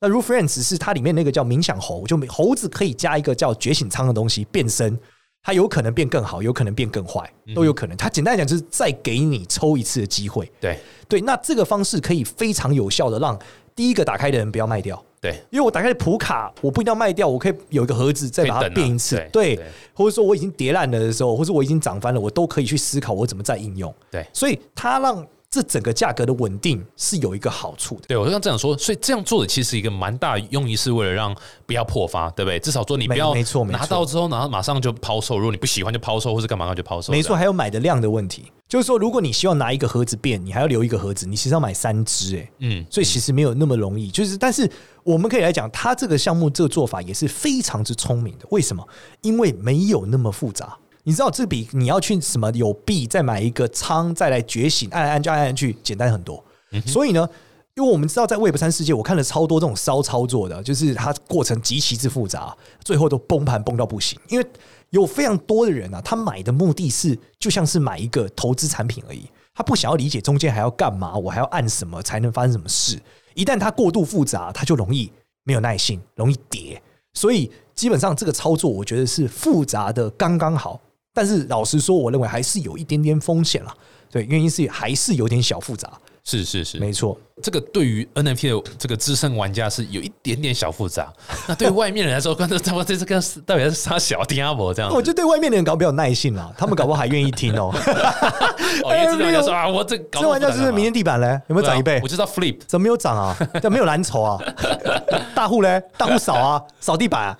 [0.00, 4.98] 那 Rule Friend 只是它里面那个叫冥想猴，就猴子可以加一个叫觉醒仓的东西变身，
[5.42, 7.94] 它有可能变更好，有可能变更坏，都有可能。
[7.98, 10.50] 它简单来讲就是再给你抽一次的机会。
[10.58, 13.38] 对，对，那这个方式可以非常有效的让
[13.76, 19.56] 第一个打开的人不要卖掉，对，因为我打开普卡，我不一定要卖掉，我可以有一个盒子再把它变一次，对，
[19.94, 23.94] 或者说我已经叠烂了的时候，或者我已经涨翻了，我都可以去思考我怎么再应用。
[24.10, 24.26] 对。
[24.32, 28.04] 所以它让这整个价格的稳定是有一个好处的。
[28.08, 31.36] 对，我刚刚这样说，所以这样做的其实一个蛮大用意是为了让
[31.66, 32.58] 不要破发，对不对？
[32.58, 37.12] 至少说你不没要没错没错拿到之后，然后马上就抛售，如果你不喜欢就抛售，或是干嘛就抛售。
[37.12, 44.10] 没错，，还有买的量的问题，就是说，如果你希望拿一个盒子变，你还要留一个盒子，你其实要买三只，哎，嗯，所以其实没有那么容易。
[44.10, 44.66] 就是，但是
[45.04, 48.46] 我们可以来讲，它这个项目这个做法也是非常之聪明的。
[48.48, 48.82] 为什么？
[49.20, 50.78] 因为没有那么复杂。
[51.04, 56.42] 你知道，这比你要去什么有币再买一个仓再来觉醒，按来按去按来按去简单很多。
[56.86, 57.28] 所以呢，
[57.74, 64.18] 因为我们知道在 Web 三世界，我看了超多这种骚操作的，就是它过程极其之复杂，最后都崩盘崩到不行。
[64.28, 64.46] 因为
[64.90, 73.00] 有非常多的人啊，他买的目的是就像是买一个投资产品而已，他不想要理解中间还要干嘛，我还要按什么才能发生什么事。
[73.34, 75.10] 一旦它过度复杂，它就容易
[75.44, 76.80] 没有耐性，容易跌。
[77.14, 80.80] 所以基本上这个操作，我觉得是复杂的刚刚好。
[81.12, 83.76] 但是老实说，我认为还是有一点点风险啦。
[84.10, 85.92] 对，原因是还是有点小复杂。
[86.24, 91.12] 是是是，没错，这个对于 NFT 的这个资深玩家是有一点点小复杂。
[91.48, 94.92] 那对于外面人来说，看这他妈这是跟到底是杀小 Diablo 这样？
[94.92, 97.72] 我觉得对外面的人搞比较有耐性啦，他们搞不好还愿意听哦。
[98.84, 102.08] 哦，因为说啊，我这搞这玩家就是明天地板嘞，有没有涨一倍我？
[102.08, 103.36] 就知道 Flip 怎么没有涨啊？
[103.60, 104.38] 怎么没有蓝筹啊？
[105.34, 105.82] 大户嘞？
[105.98, 107.38] 大户扫啊，扫地板啊。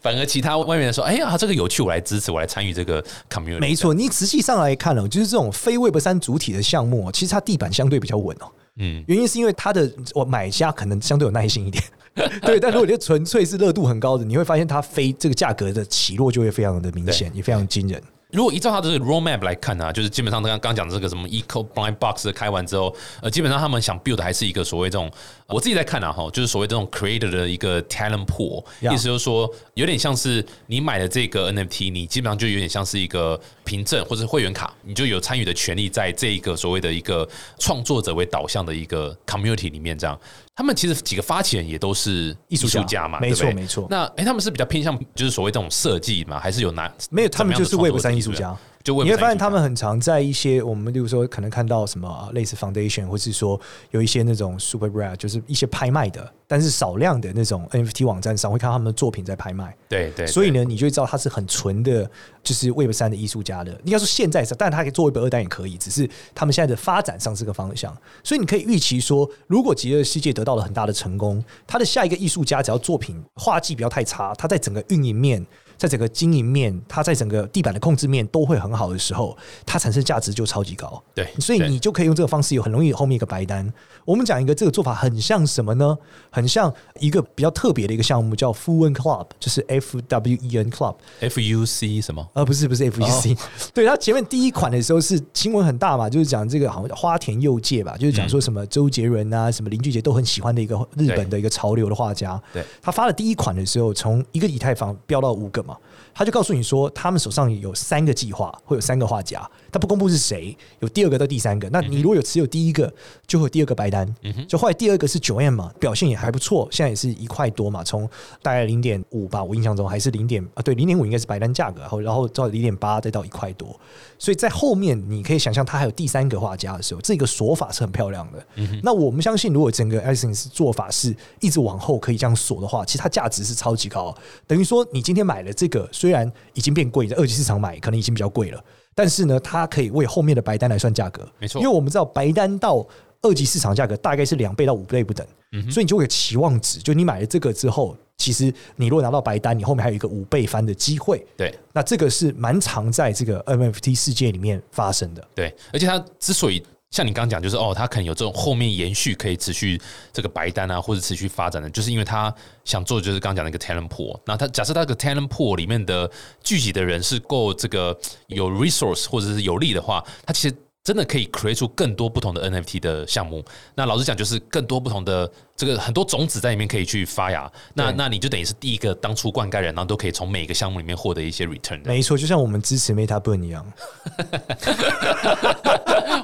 [0.00, 3.58] 反而其他外面人说，哎呀，这个有趣，我来支持，我来参与这个 community。
[3.58, 8.46] 没错，你实际上来看哦，就是这种非 Web 三主体的项目哦，其实它地板相对比较稳哦。
[8.76, 11.84] 嗯，原因是因为它的我买家可能相对有耐心一点，
[12.42, 12.58] 对。
[12.58, 18.02] 但如果你纯粹是热度很高的，你会发现它飞这个价格的起落就会非常的明显，也非常惊人。
[18.34, 25.08] 如果依照它的这个 roadmap 来看呢、啊，就是基本上刚刚刚讲的这个什么 eco blind box 开完之后，呃，基本上他们想 build 的还是一个所谓这种，
[25.46, 37.28] 我自己在看啊哈，就是所谓这种 creator 的一个 talent pool，Yeah 意思就是说，有点像是你买的这个 NFT，你基本上就有点像是一个凭证或者会员卡，你就有参与的权利在这一个所谓的一个
[37.60, 40.18] 创作者为导向的一个 community 里面，这样。
[40.56, 48.56] 他们其实几个发起人也都是艺术家家嘛，没错对没错那哎、他们是比较偏向就是所谓这种设计嘛，还是有哪没有，他们就是 Web 三艺术家。
[48.84, 53.58] 就你会发现他们很常在一些我们，例如说可能看到什么啊类似 Foundation，或是说
[53.92, 59.74] 有一些那种 Super Rare，就是一些拍卖的，但是少量的那种 NFT 网站上会看到他们的作品在拍卖。
[59.88, 62.08] 对对，所以呢，你就会知道他是很纯的，
[62.42, 63.72] 就是 Web 三的艺术家的。
[63.84, 67.96] 应该说现在是，但他可以做 Web 二代也可以，只是他们现在的发展上是个方向。
[68.22, 75.42] 所以你可以预期说，如果极乐世界得到了很大的成功，他的下一个艺术家只要作品画技不要太差，他在整个运营面。
[75.76, 81.02] 在整个经营面，它在整个地板的控制面都会很好的时候，它产生价值就超级高。
[81.14, 83.72] 对所以你就可以用这个方式，有很容易有后面一个白单。
[84.04, 85.96] 我们讲一个这个做法很像什么呢？
[86.30, 90.96] 很像一个比较特别的一个项目，叫 Fuwen Club，就是 F W E N Club。
[91.20, 92.28] FUC 什么？
[92.34, 93.36] 呃，不是不是 F U C，、
[93.72, 102.40] 对它前面第一款的时候是新闻很大嘛，就是讲这个好像花田佑介吧，就是讲说什么周杰伦啊、什么林俊杰都很喜欢的一个日本的一个潮流的画家。
[102.52, 105.73] 对他发了第一款的时候，从一个以太坊飙到五个嘛，
[106.14, 111.68] 他就告诉你说，他们手上有三个计划，会有三个画家，他不公布是谁，有第二个到第三个。
[111.70, 112.94] 那你如果有持有第一个，
[113.26, 114.06] 就会有第二个白单。
[114.46, 118.08] 就后来第二个是九 M 嘛，表现也还不错，现在也是一块多嘛，从
[118.40, 123.76] 大概零点五吧，我印象中还是零点啊，对，零点五应该是白单价格，然后然后到零点八再到一块多，
[124.16, 128.46] 所以在后面你可以想象，它还有第三个画家的时候，这个锁法是很漂亮的。
[128.84, 134.16] 那我们相信，如果整个 Essence 做法是一直往后可以这样锁的话，其实它价值是超级高。
[134.46, 138.62] 等于说，你今天买了这个，虽然已经变贵，在二级市场买可能已经比较贵了，
[138.94, 141.28] 但是呢，它可以为后面的白单来算价格。
[141.38, 142.86] 没错因为我们知道白单到
[143.22, 146.78] 二级市场价格大概是两倍到五倍不等，嗯所以你就会有期望值。
[146.78, 151.24] 就你买了这个之后，其实你如果拿到白单，你后面还有一个五倍翻的机会。
[151.36, 155.26] 对那这个是蛮常在这个 NFT 世界里面发生的。
[155.34, 156.62] 对，而且它之所以
[156.94, 159.80] 像你刚讲，就是哦，他可能有这种后面延续可以持续
[160.12, 162.32] 这个白单啊，或者持续发展的，就是因为他
[162.64, 164.16] 想做的就是刚讲的一个 talent pool。
[164.24, 166.08] 那他假设他个 talent pool 里面的
[166.44, 170.54] 聚集的人是够这个有 resource 或者是有利的话，他其实。
[170.84, 173.42] 真的可以 create 出更多不同的 NFT 的项目。
[173.74, 177.50] 那老实讲，就是更多不同的这个很多种子在里面可以去发芽。
[177.74, 181.90] 那那你就等于是第一个当初灌溉人，然后都可以从每个项目里面获得一些 return 的。
[181.90, 183.64] 没错，就像我们支持 Meta Burn 一样。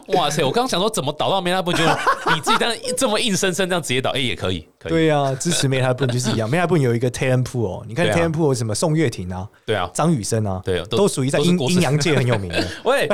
[0.08, 0.42] 哇塞！
[0.42, 1.84] 我刚刚想说怎么倒到 Meta Burn，就
[2.34, 6.50] 你自己当然这么硬生生这样直接倒，哎、也可以，可以，对呀、支持 Meta Burn 就是一样。
[6.52, 12.66] Meta Burn 有一个 Talent Pool 哦，你看对啊 Talent Pool 有什么宋岳庭啊、对啊，张雨生啊，对都都属于在阴阴阳界很有名的。
[12.84, 13.06] 喂，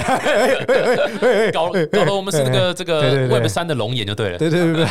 [1.52, 4.38] 搞搞得我们是那个这个 Web 三的龙眼就对了。
[4.38, 4.86] 对对对对，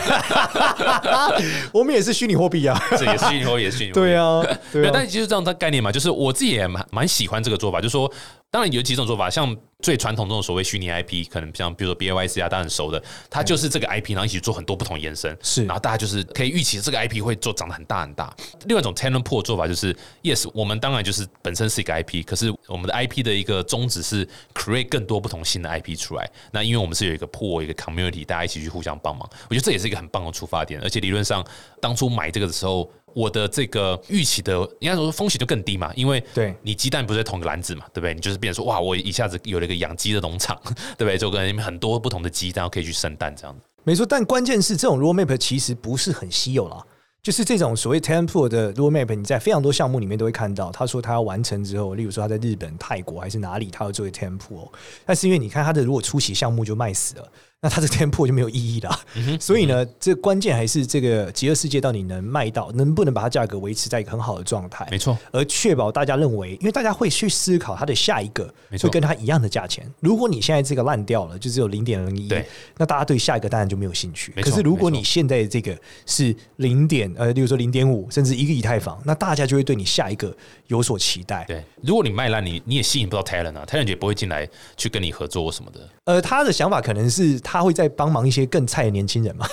[1.73, 2.79] 我们也是虚拟货币啊。
[2.97, 4.01] 这也是虚拟货币，也是虚拟货币。
[4.01, 4.91] 对啊，对啊。
[4.93, 8.11] 但其实这样的概念嘛，就是我自己也蛮蛮喜欢这个做法，就是说，
[8.55, 18.33] 当然有几种做法，像最传统这种所谓虚拟 IP，可能像比如说 B A Y C 啊，大家很熟的，它就是这个 IP，然后一起做很多不同延伸，是然后大家就是可以预期这个 IP 会做长得很大很大。
[18.67, 26.25] 另外一种 talent pool 做法就是，yes，我们当然就是本身是一个 IP，可是我们的 IP 的一个宗旨是 create 更多不同新的 IP 出来。
[26.53, 30.79] 那因为我们是有一个 pool 一个 community，大家一起去互相帮忙，我觉得这也是一个很棒的出发点。
[30.81, 31.45] 而且理论上，
[31.81, 32.89] 当初买这个的时候。
[33.15, 38.13] 我的这个预期的，应该说风险就更低嘛，因为对你鸡蛋不是在同一个篮子嘛，对不对？
[38.13, 40.59] 你就是变成说，哇，我一下子有了一个养鸡的农场，
[40.97, 41.17] 对不对？
[41.17, 43.55] 就跟很多不同的鸡，然后可以去生蛋这样。
[43.85, 46.83] 没错，但关键是这种 roadmap 其实不是很稀有啦。
[47.23, 50.71] 就是这种所谓 temple 的 roadmap，你在非常多项目里面都会看到。
[50.71, 54.69] 他说他要完成之后，例如说他在日本、泰国还是哪里，他要做 temple，
[55.05, 57.31] 但是因为你看他的如果出席项目就卖死了。
[57.65, 58.99] 那它这 tempo 就没有意义了，
[59.39, 64.87] 所以呢，这关键还是这个极乐世界到底能卖到，能不能把它价格维持在一个很好的状态？
[64.91, 69.91] 没错，而确保大家认为，因为大家会去思考它的下一个会跟它一样的价钱。
[69.99, 72.31] 如果你现在这个烂掉了，就只有零点零一，
[72.77, 74.31] 那大家对下一个当然就没有兴趣。
[74.43, 75.75] 可是如果你现在这个
[76.05, 80.31] 是零点呃，例如说零点五，甚至一个以太坊，那大家就会对你下一个
[80.67, 81.45] 有所期待。
[81.47, 85.79] 对，如果你卖烂，你你也吸引不到 talent 啊，talent 也不会进来去跟你合作什么的。
[86.05, 89.47] 呃，他的想法可能是他会在帮忙一些更菜的年轻人嘛？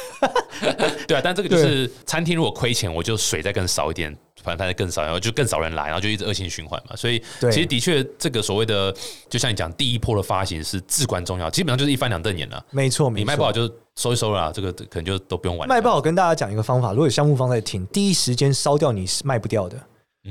[1.08, 6.94] 对啊，但这个就是餐厅如果亏钱，我就水再更少一点，反正它更少，然后就更少人来，然后就一直恶性循环嘛。
[6.94, 8.94] 所以其实的确，这个所谓的，
[9.28, 12.64] 就像你讲，第一波的发行是至关重要，基本上就是一翻两瞪眼了。
[12.70, 15.68] 没错，你卖不好就收一收了，这个可能就都不用玩。
[15.68, 19.76] 卖不好，跟大家讲一个方法，如果有项目方在听，第一时间烧掉你是卖不掉的。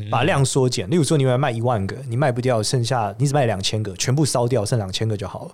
[0.09, 5.51] 把量缩减，例如说你要卖一万个，你卖不掉，剩下你只卖两千个，全部烧掉，剩两千个就好了。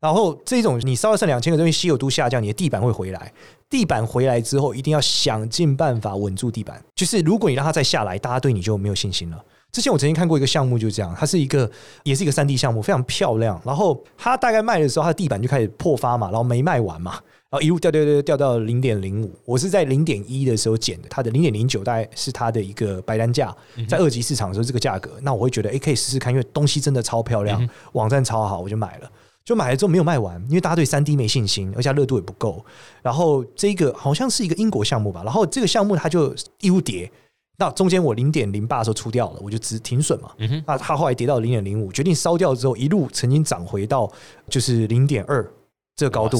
[0.00, 3.32] 然后这种你烧了剩两千个，因为稀有度下降，你的地板会回来。
[3.70, 6.82] 地板回来之后，一定要想尽办法稳住地板。
[6.94, 9.44] 就是如果你让它再下来，大家对你就没有信心了。
[9.72, 11.70] 之前我曾经看过一个项目，就这样，它是一个
[12.02, 13.60] 也是一个三 D 项目，非常漂亮。
[13.64, 17.20] 然后它大概卖的时候，它的地板就开始破发嘛，然后没卖完嘛。
[17.48, 23.54] 然后一路掉掉掉掉到零点零五，我是在零点一的时候减的，它的零点零九大概是它的一个白单价，
[23.88, 29.10] 在二级市场的时候这个价格，那我会觉得哎可以试试看，因为东西真的超漂亮，网站超好，我就买了。
[29.44, 32.64] 就买了之后没有卖完，因为大家对三 D 没信心，而且热度也不够。
[33.00, 37.08] 然后这个好像是一个英国项目吧，然后这个项目它就一路跌，
[37.56, 40.32] 那中间我零点零八的时候出掉了，我就只停损嘛。
[40.66, 44.10] 那它后来跌到零点零五，决定烧掉之后，一路曾经涨回到
[44.50, 45.48] 就是零点二。
[45.96, 46.38] 这个高度，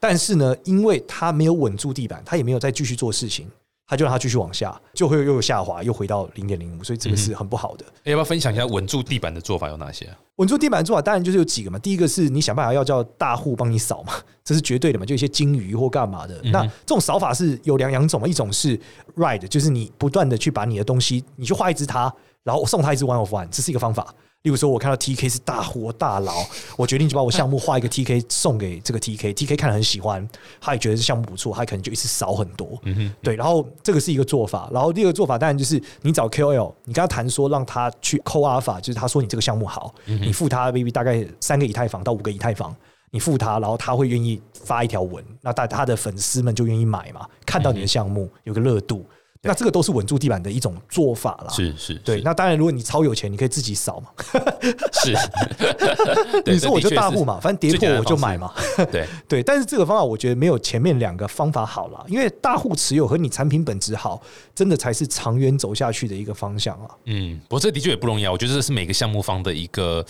[0.00, 3.48] 但是呢，因为它没有稳住地板，它也没有再继续做事情，
[3.86, 7.84] 它就让它继续往下，就会又有下滑，又回到零点零五，所以这个是很不好的。
[8.02, 10.08] 要不要分享一下稳住地板的做法有哪些？
[10.36, 16.40] 稳住地板的做法当然就是有几个嘛，第一个是你想办法要叫大户帮你扫嘛， 这是绝对的嘛，就一些金鱼或干嘛的。
[16.46, 18.76] 那这种扫法是有两两种嘛，一种是
[19.14, 24.12] ride，就是你不断的去把你的东西，你去画一只它，然后送它一只 one of one，这是一个方法。
[24.46, 30.24] 例如说，我看到 TK 是大火大佬，我决定就把我项目画一个 TK 送给这个 TK，TK 看了很喜欢，
[30.60, 32.78] 他也觉得这项目不错，他可能就一次少很多。
[32.84, 42.72] 嗯哼，对，然后这个是一个做法，然后第二个做法当然就是你找 KOL，你跟他谈说让他去扣阿尔法，就是他说你这个项目好，你付他 maybe 大概三个以太坊到五个以太坊，
[43.10, 49.04] 你付他，然后他会愿意发一条文，那大他的粉丝们就愿意买嘛，看到你的项目有个热度。
[49.42, 51.52] 那这个都是稳住地板的一种做法啦。
[51.52, 52.20] 是是，对。
[52.22, 54.08] 那当然，如果你超有钱，你可以自己扫嘛。
[54.92, 55.14] 是，
[56.50, 58.52] 你说我就大户嘛，反正跌破我就买嘛。
[58.90, 64.20] 对 对，但是这个方法我觉得没有前面两个方法好了，因为大户持有和你产品本质好，
[64.54, 66.90] 真的才是长远走下去的一个方向啊。
[67.04, 68.32] 嗯，不过这的确也不容易啊。
[68.32, 70.04] 我觉得这是每个项目方的一个。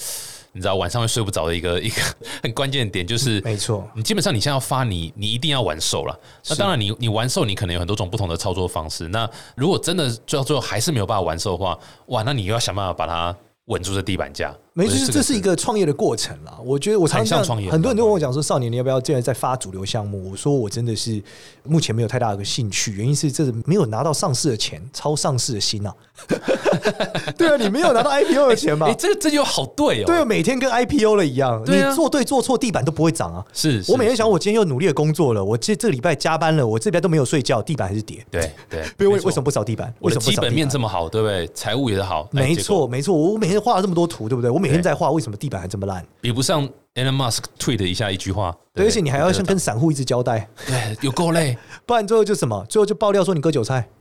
[0.56, 2.02] 你知道晚上会睡不着的一个 一个
[2.42, 6.18] 很关键的点就是，没错，你基本上你现在要发你你一定要玩瘦了。
[6.48, 9.06] 那当然，你你玩瘦你可能有很多种不同的操作方式。
[9.08, 13.36] 那如果真的最后最后还是没有办法玩瘦的话，哇，那你又要想办法把它。
[13.66, 16.58] 稳住这地板价，没错，这是一个创业的过程啦。
[16.62, 21.22] 我觉得我常常创业，很多人都跟我讲说：“少年，你要不要现在再发主流项目？”我说：“我真的是
[21.64, 25.90] 目前没有太大的兴趣，原因是这没有拿到上市的钱，超上市的心呐。
[27.38, 28.92] ”对啊，你没有拿到 IPO 的钱吗？
[28.98, 30.04] 这这就好对哦。
[30.06, 33.42] 对，每天跟 IPO 了一样，你做对做错，地板都不会涨啊。
[33.54, 38.22] 是我每天想，我今天又努力的工作了，我这这个礼拜加班了，我这边都没有睡觉，地板还是跌。
[38.30, 39.92] 对对， 为为什么不扫地板？
[40.00, 41.08] 为什么基本面这么好？
[41.08, 41.46] 对不对？
[41.54, 43.16] 财务也好，没错没错。
[43.16, 44.50] 我每天画了这么多图，对不对？
[44.50, 46.06] 我每天在画，为什么地板还这么烂？
[46.20, 51.56] 比不上 Elon Musk tweet 一下一句话，对，而且你还要先跟跟散户一直交代，对有够累。
[51.84, 53.86] 不然最后就什么，最后就爆料说你割韭菜。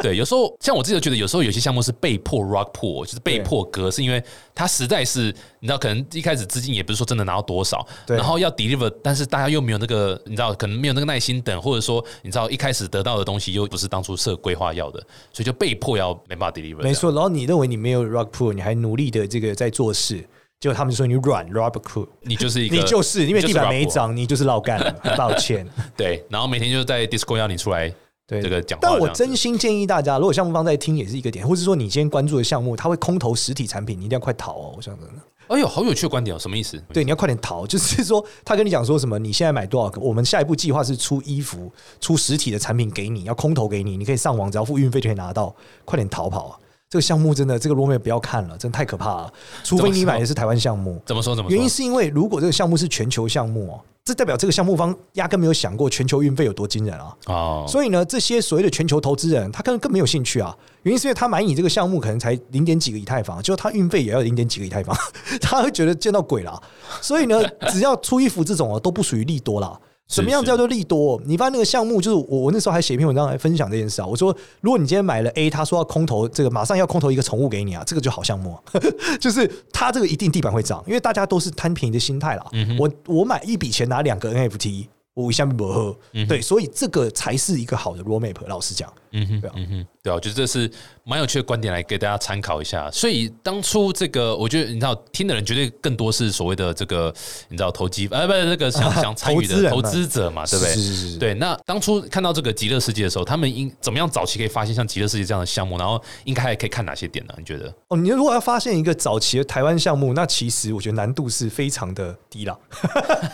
[0.00, 4.22] 对，有时候像我自己都觉得，有时候有些项目是被迫 rock pool，就是被迫割，是因为
[4.54, 15.00] 它实在是你知道，可能一开始资金也不是说真的拿到多少，然后要 deliver，但是大家又没有那个你知道，可能没有那个耐心等，或者说你知道一开始得到的东西又不是当初设规划要的，
[15.32, 16.82] 所以就被迫要没办法 deliver。
[16.82, 20.24] 没，错，然后你认为你没有 rock pool，你还努力的这个在做事，
[20.60, 25.66] 结果他们说你软 rock pool，你就是一个，你就是因为地板没涨，你就是老干， 很抱歉。
[25.96, 27.90] 对，然后每天就在 Discord 要你出来
[28.26, 34.74] 对这个讲话但我真心建议大家，如果项目方在听，也是一个点，或者说你今天关注的项目，它会空投实体产品，你一定要快逃哦！
[34.76, 35.14] 我想真的，
[35.48, 36.78] 哎呦，好有趣的观点哦，什么意思？
[36.92, 37.66] 对，你要快点逃。
[37.66, 39.98] 就是说，他跟你讲说什么，你现在买多少个？
[39.98, 46.58] 我们下一步计划是出衣服，出实体的产品给你，要空投给你，你可以上网，只要付运费就可以拿到，快点逃跑啊！
[46.90, 49.32] 这个项目真的，这个 roadmap 不要看了，真的太可怕了。
[49.62, 51.36] 除非你买的是台湾项目，怎么说？
[51.36, 51.54] 怎么说？
[51.54, 57.16] 原因是因为如果这个项目是全球项目哦，这代表这个项目方压根没有想过全球运费有多惊人啊。
[57.26, 60.52] 哦，所以呢，这些所谓的全球投资人，他可能更没有兴趣啊。
[60.82, 64.96] 原因是因为他买你这个项目可能才零点几个以太坊，结果他运费也要零点几个以太坊，
[65.40, 66.60] 他会觉得见到鬼啦。
[67.00, 69.78] 所以呢，只要出衣服这种啊，都不属于利多啦。
[70.10, 71.18] 是怎么样叫做利多？
[71.24, 74.06] 你发现那个项目，就是我我那时候还写一篇文章来分享这件事啊。
[74.06, 78.58] 我说，如果你今天买了 A，他说要空投这个，马上要空投一个宠物给你啊，这个就好项目、啊，
[79.20, 82.44] 就是他这个一定地板会涨，因为大家都是贪便宜的心态啦。
[82.78, 84.86] 我我买一笔钱拿两个 NFT。
[85.20, 85.96] 我下面不喝，
[86.28, 88.34] 对，所以这个才是一个好的 roadmap。
[88.46, 90.70] 老实讲，嗯哼，对啊嗯哼，对啊，我觉得这是
[91.04, 92.90] 蛮有趣的观点，来给大家参考一下。
[92.90, 97.12] 所以当初这个，我觉得你知道，听的人绝对更多是所谓的这个，
[97.48, 100.74] 你知道投机，呃，不是那个想 想参与的投资者嘛，对不对？
[100.74, 101.34] 是是是是对。
[101.34, 105.76] 那当初看到这个极乐世界的时候，他们应怎么样早期可以发现像极乐世界这样的项目？
[105.78, 107.34] 然后应该还可以看哪些点呢？
[107.38, 107.72] 你觉得？
[107.88, 112.56] 哦，你如果要发现一个早期的台湾项目，那其实我觉得难度是非常的低啦。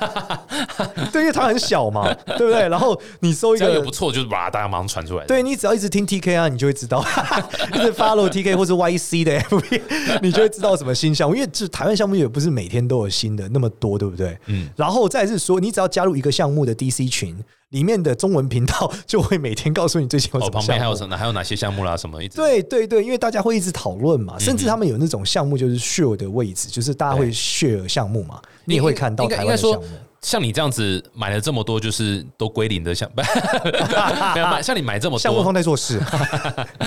[1.13, 2.69] 对，因为它很小嘛， 对不对？
[2.69, 5.25] 然后你搜一个不，错，就是把大家马上传出来。
[5.27, 7.05] 对你只要一直听 TK 啊，你就会知道，
[7.75, 9.81] 一直 follow TK 或是 YC 的 FB，
[10.23, 11.35] 你就会知道什么新项目。
[11.35, 14.37] 因为这台湾项目也不是每天都有新的那么多，对不对？
[14.47, 14.69] 嗯。
[14.77, 17.37] 然后再是说，你只要加入一个项目的 DC 群。
[17.71, 21.17] 里面的中文频道就会每天告诉你最近有哦，旁边还有什么？
[21.17, 21.97] 还有哪些项目啦？
[21.97, 29.83] 什么一直对对对，因为大家会一直讨论嗯嘛，甚至他们有那种项目就是 share 的位置，就是大家会 share 项目嘛，你也会看到台湾的项目。，
[30.27, 33.23] 像你这样子买了这么多，就是都归零的像，不，
[34.35, 35.55] 没有买，像你买这么项目方多。
[35.61, 36.01] 在做事，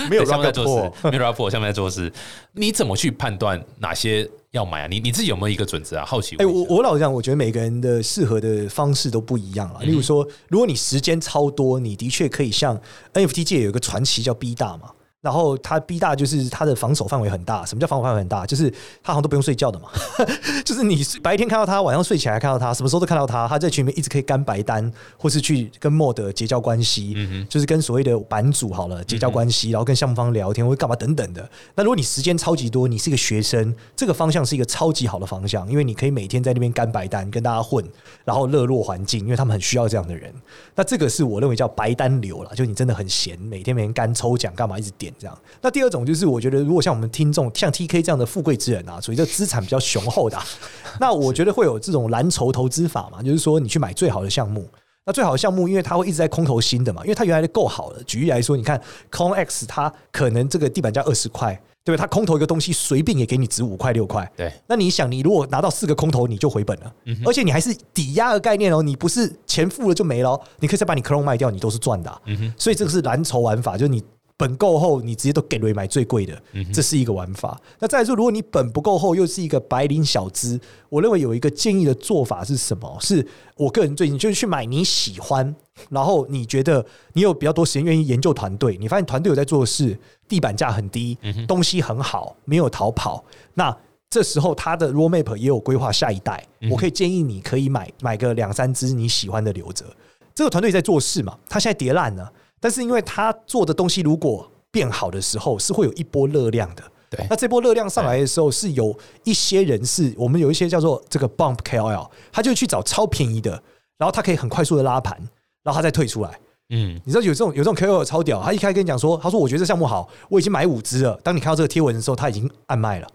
[0.10, 2.12] 没有对项目在做事，没有目在做事，
[2.52, 4.88] 你怎么去判断哪些要买啊？
[4.88, 6.04] 你你自己有没有一个准则啊？
[6.06, 6.45] 好奇哎。
[6.45, 9.86] 我我老实讲，我觉得每个人的适合的方式都不一样嗯了。
[9.86, 12.78] 例如说，如果你时间超多，你的确可以像
[13.13, 14.91] NFT 界有一个传奇叫 B 大嘛。
[15.21, 17.65] 然后他 B 大就是他的防守范围很大。
[17.65, 18.45] 什么叫防守范围很大？
[18.45, 18.69] 就是
[19.03, 19.89] 他好像都不用睡觉的嘛，
[20.63, 23.47] 就是你白天看到他，晚上睡起来看到他，什么时候都看到他。
[23.47, 27.15] 他在群里面一直可以干白单，或是去跟莫德结交关系，
[27.49, 31.49] 就是跟所谓的版主好了结交关系，然后跟项目方聊天或者干嘛等等的。
[31.75, 37.84] 那如果你时间超级多，你是一个学生，这个方向是一个超级好的方向，因为你可以每天在那边干白单，跟大家混，
[38.23, 40.34] 然后热络环境，因为他们很需要这样的人。
[40.75, 45.38] 那这个是我认为叫白单流了，就你真的很闲，每天每天干抽奖干嘛，一直点这样。
[45.62, 50.45] 那第二种就是，我觉得如果像我们听众像 TK 这样的富贵之人啊，属于这个资产比较雄厚的啊、
[51.00, 54.67] 那我觉得会有这种蓝筹投资法嘛，就是说你去买最好的项目。
[55.06, 58.04] 那最好的项目，因为它会一直在空投新的嘛，因为它原来的够好了。
[58.04, 62.02] 举例来说，你看 Con X，它可能这个地板价二十块，对吧？
[62.04, 64.30] 它空投一个东西，随便也给你值五块六块。
[64.38, 66.93] 对，那你想，你如果拿到四个空投，你就回本了，
[67.26, 72.22] 而且你还是抵押的概念哦，你不是钱付了就没了哦，你可以再把你 clone 卖掉，你都是赚的啊、
[72.56, 74.04] 所以这个是蓝筹玩法，就是你。
[74.39, 76.41] 本够厚，你直接都给瑞买最贵的，
[76.73, 77.60] 这是一个玩法。
[77.78, 82.97] 那再来说，如果你本不够厚，又是一个白领小资，我认为有一个建议的做法是什么？
[83.02, 85.54] 是我个人最近就是去买你喜欢，
[85.89, 89.99] 然后你觉得你有比较多时间愿意研究团队，你发现团队有在做事，
[90.30, 93.25] 地板价很低，东西很好，没有逃跑，
[93.56, 93.75] 那。
[94.12, 99.86] 这时候他的 roadmap 也有规划下一代，我可以建议你可以买买个两三只你喜欢的留着。
[100.34, 106.84] 这个团队在做事嘛，他现在跌烂了，但是因为他做的东西如果变好的时候，是会有一波热量的。
[107.10, 113.52] 对那这波热量上来的时候，是有一些人是我们有一些叫做这个 bump KOL，他就去找超便宜的，
[113.98, 115.17] 然后他可以很快速的拉盘，
[115.63, 116.39] 然后他再退出来。
[116.71, 121.19] 嗯，你知道有这种有这种 KOL 超屌，他一开始跟你讲说，他说我觉得这项目好，我已经买五只了。
[121.23, 123.08] 当你看到这个贴文的时候，他已经按卖了，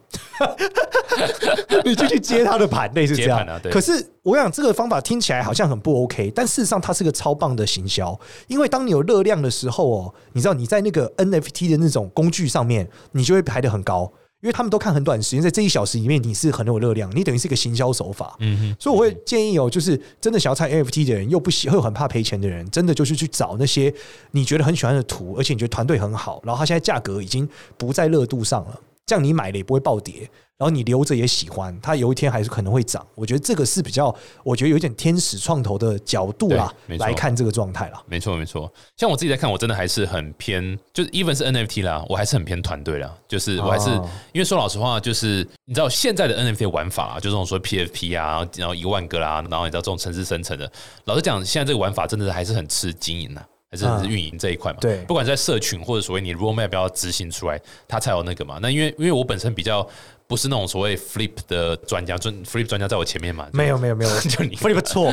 [1.84, 3.60] 你就去接他的盘，类似这样啊。
[3.70, 14.12] 可是我想这个方法听起来好像很不 OK，但事实上它是个超棒的行销，因为当你有热量的时候哦，你知道你在那个 NFT 的那种工具上面，你就会排得很高。
[14.44, 18.37] 因为他们都看很短时间，在这一小时里面你是很有热量，你等于是一个行销手法。
[18.40, 23.92] 嗯哼，所以我会建议哦，就是真的想要参与 NFT 的人，又不喜又很怕赔钱的人，真的就是去找那些
[24.32, 30.30] 你觉得很喜欢的图，而且你觉得团队很好，然后它现在价格已经不在热度上了，这样你买了也不会暴跌。
[30.57, 33.05] 然后你留着也喜欢，它有一天还是可能会涨。
[33.16, 38.00] 我觉得这个是比较，我觉得有点天使创投的角度啦来看这个状态啦。
[38.07, 38.72] 没错没错。
[38.96, 43.12] 像我自己在看，我真的还是很偏，就是 even 是 NFT 啦，我还是很偏团队啦。
[43.26, 50.70] 就是我还是、哦因为说老实话，就是你知道现在的 NFT 玩法啊，就这种说 PFP 啊，然后一万个啦，然后你知道这种城市生成的，
[51.07, 53.44] 老实讲，现在这个玩法真的还是很吃经营啊。
[53.77, 54.99] 还是运营这一块嘛，对。
[55.07, 58.59] 不管在社群或者所谓你 roadmap 要执行出来，它才有那个嘛。
[58.61, 59.87] 那因为因为我本身比较
[60.27, 64.57] 不是那种所谓 flip 的专家，就 flip 专家在我前面嘛，就没有没有没有， 就你。
[64.57, 65.12] flip 错，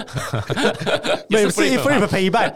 [1.28, 1.84] 没有是 flip 嘛。
[1.84, 2.54] flip 赔一半，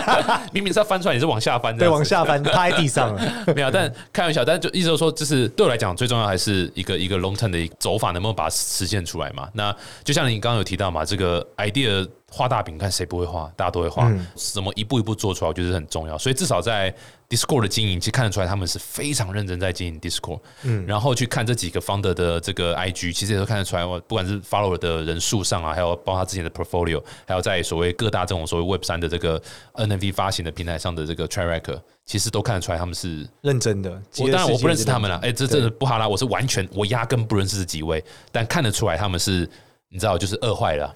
[0.52, 3.44] 明明是要翻出来，你是往下翻的，对，往下翻，趴在地上了。
[3.54, 9.48] 没有，但开玩笑，但就意思就是说，就是对我来讲，最重要还是一个一个 long term 的走法，能不能把它实现出来嘛？
[9.52, 16.18] 那就像你刚刚有提到嘛，这个 idea 画大饼，看谁不会画，大家都会画，嗯怎么一步一步做出来，我觉得是很重要。
[16.18, 16.94] 所以至少在
[17.28, 20.40] Discord 的经营，其实看得出来他们是非常认真在经营 Discord。
[20.62, 29.40] 嗯，然后去看这几个 founder 的这个 IG，其实也都看得出来，不管是 follower 的人数上啊，还有包括他之前的 portfolio，还有在所谓各大这种所谓 Web 三的这个
[29.74, 35.22] NFT 发行的平台上的这个 track record，其实都看得出来他们是认真的，我当然我不认识他们了，了。
[35.22, 39.48] 哎、这真的不哈拉，我是完全我压根不认识这几位，但看得出来他们是。
[39.90, 40.94] 你知道，就是饿坏了，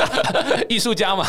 [0.68, 1.24] 艺术家嘛，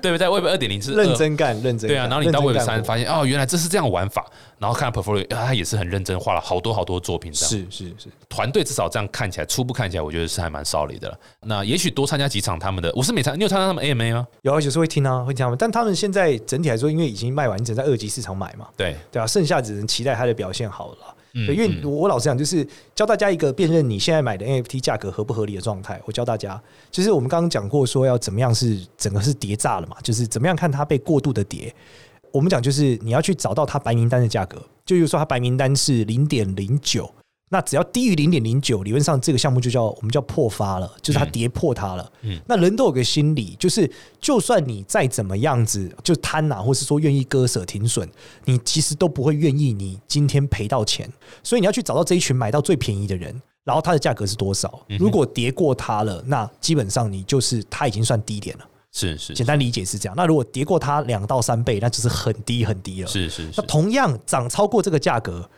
[0.00, 0.18] 对不对？
[0.18, 2.06] 在 Web 二点零是认真干，认真干对啊。
[2.06, 4.24] 然后你到 Web 三发现哦，原来这是这样玩法，
[4.58, 11.18] 然后看 portfolio，啊他也是很认真，画了好多好多作品，这样是是是，团队至少这样看起来，初步看起来，我觉得是还蛮 solid 的了。
[11.42, 14.26] 那也许多参加几场他们的，我是没参，你有参加他们 AMA 吗？
[14.40, 21.09] 有而且是会听啊，会听他们，但他们现在整体来说，因为已经卖完，你只能在二级市场买嘛，对，对啊，剩下只能期待他的表现好了啦。
[21.32, 26.00] 嗯对，因为我我老实讲，就是教大家一个辨认你现在买的 NFT 价格合不合理的状态。
[26.04, 26.60] 我教大家，
[26.90, 31.74] 就是我们刚刚讲过，说要怎么样是整个是叠炸了嘛，就是怎么样看它被过度的叠。
[32.32, 37.12] 我们讲就是你要去找到它白名单的价格，就比如说它白名单是零点零九，
[37.52, 42.12] 那只要低于零点零九，理论上这个项目就叫我们叫破发了，就是它跌破它了。
[42.22, 43.90] 嗯那人都有个心理，就是
[44.20, 48.08] 就算你再怎么样子就贪呐、或是说愿意割舍停损，
[48.44, 53.42] 你其实都不会愿意你今天赔到钱，所以你要去找到这一群买到最便宜的人。
[53.62, 54.80] 然后它的价格是多少？
[54.98, 58.64] 如果跌过它了，那基本上你就是它已经算低点了。
[58.92, 60.14] 是是简单理解是这样。
[60.16, 63.06] 那如果跌过它两到三倍，那就是很低很低了。
[63.06, 65.48] 那是是那，同样涨超过这个价格，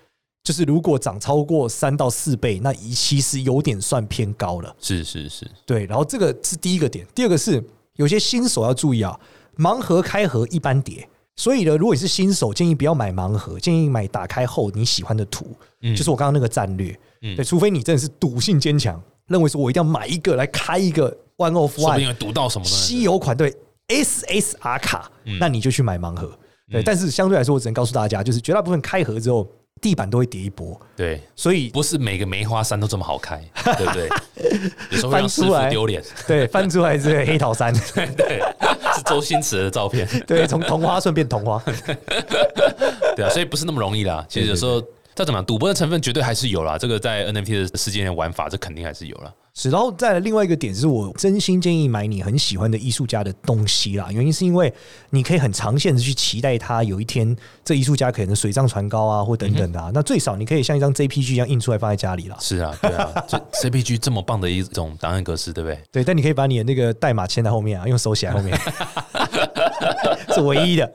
[0.44, 4.74] 就是如果涨超过三到四倍，那一其实有点算偏高了。
[4.80, 7.62] 是是是，对，然后这个是第一个点，第二个是
[7.96, 9.18] 有些新手要注意啊，
[9.56, 11.08] 盲盒开盒一般跌。
[11.34, 15.46] 所以呢，如果你是新手，建议不要买盲盒，建议买打开后你喜欢的图，
[15.80, 16.98] 嗯就是我刚刚那个战略。
[17.22, 23.54] 嗯对，除非你真的是赌性坚强，认为说我一定要买一个来开一个 one of one 会读到什么稀有款，对
[23.88, 26.36] SSR 卡，嗯那你就去买盲盒。
[26.70, 29.48] 对，但是相对来说，我只能告诉大家，就是绝大部分开盒之后，
[29.80, 33.42] 地板都会跌一波，对，所以不是每个梅花山都这么好开，
[33.76, 34.08] 对不对？
[34.90, 36.00] 有时候会让师傅丢脸。
[36.26, 37.72] 对翻出来是黑桃三，
[38.16, 38.40] 对，
[38.94, 40.06] 是周星驰的照片。
[40.26, 41.60] 对，从同花顺变同花。
[43.16, 44.24] 对啊，所以不是那么容易啦。
[44.28, 44.80] 其实有时候
[45.14, 46.78] 再怎么样，赌博的成分绝对还是有啦。
[46.78, 49.32] 这个在 NFT 的世界内玩法，这肯定还是有啦。
[49.54, 54.08] 是，然后再来另外一个点是我真心建议买你很喜欢的艺术家的东西啦。
[54.10, 54.72] 原因是因为
[55.10, 59.90] 你可以很长线的去期待他有一天这艺术家可能水涨船高啊，或等等的啊。
[59.92, 62.36] 那最少你可以像一张 JPG 一样印出来放在家里啦。
[62.40, 63.38] 是啊，对啊，这
[63.68, 65.78] JPG 这么棒的一种档案格式，对不对？
[65.92, 68.58] 对，但你可以把你的那个代码签在后面啊，用手写在后面，
[70.34, 70.92] 是唯一的。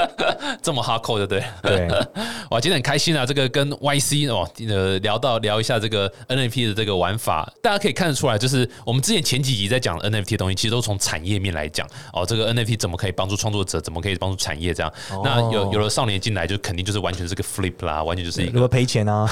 [0.62, 1.44] 这么 hardcore，对不对？
[1.62, 1.88] 对，
[2.50, 3.24] 哇，今天很开心啊！
[3.24, 14.92] 这个跟 YC 哦，呃，聊到聊一下这个 NFT 的这个玩法，大家可以看得出来，就是我们之前前几集在讲 NFT 的东西，其实都从产业面来讲哦，这个 NFT 怎么可以帮助创作者，怎么可以帮助产业这样。
[15.10, 19.28] 哦那有有了少年进来，就肯定就是完全是个 flip 啦，完全就是一个赔钱啊，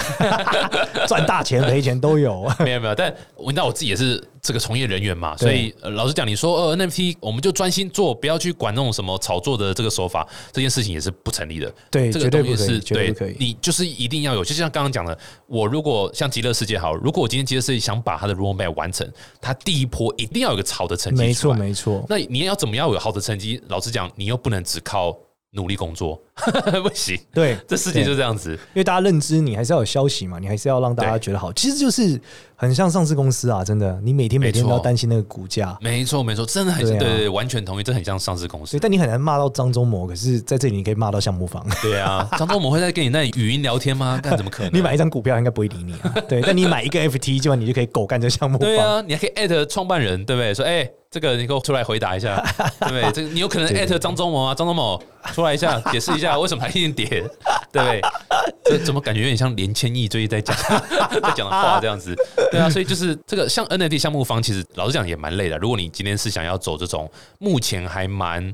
[1.06, 2.50] 赚大钱赔钱都有。
[2.60, 11.72] 没有没有，但我那我自己也是这个从业人员嘛，所以、呃、老实讲，你说呃 NFT 我们就专心做，不要去管那种什么炒作的这个手法，这件事情也是不成立的。
[11.90, 15.16] 对这个东西是对绝对不可以你就是一定要有，就像刚刚讲的，
[15.46, 19.10] 我如果像极乐世界好，如果我今天极乐世界想把它的 roadmap 完成，
[19.40, 22.04] 它第一波一定要有个好的成绩没错，没错。
[22.08, 23.60] 那你要怎么样有好的成绩？
[23.68, 25.16] 老实讲，你又不能只靠
[25.52, 26.20] 努力工作，
[26.82, 28.52] 不行，对，这世界就这样子。
[28.52, 31.52] 因为大家认知你还是要有消息嘛，你还是要让大家觉得好。
[31.52, 32.20] 其实就是
[32.56, 35.76] 很像上市公司啊，真的，你每天每天都要担心那个股价。
[35.80, 38.72] 没错，没错，真的很对对，完全同意，这很像上市公司。
[38.76, 41.64] 对，但你很难骂到张忠谋，可是在这里你可以骂到项目方。
[41.82, 44.20] 对啊， 张忠谋会在跟你那语音聊天吗？
[44.22, 44.72] 但怎么可能？
[44.76, 46.14] 你买一张股票应该不会理你啊。
[46.28, 48.68] 对，但你买一个 FT，基本你就可以狗干这项目方。
[48.68, 50.54] 对啊，你还可以艾特创办人，对不对？
[50.54, 50.88] 说哎。
[51.10, 52.36] 这个你给我出来回答一下，
[52.80, 53.10] 对不对？
[53.12, 57.06] 这个你有可能艾特张忠谋啊，张忠谋出来一下解释一下为什么还一定跌，
[57.72, 58.00] 对不对？
[58.64, 60.56] 这怎么感觉有点像连千亿最近在讲
[61.22, 62.14] 在讲的话这样子？
[62.50, 65.56] 对啊，所以就是这个像 NFT 项目方，其实老实讲也蛮累的。
[65.58, 68.52] 如果你今天是想要走这种目前还蛮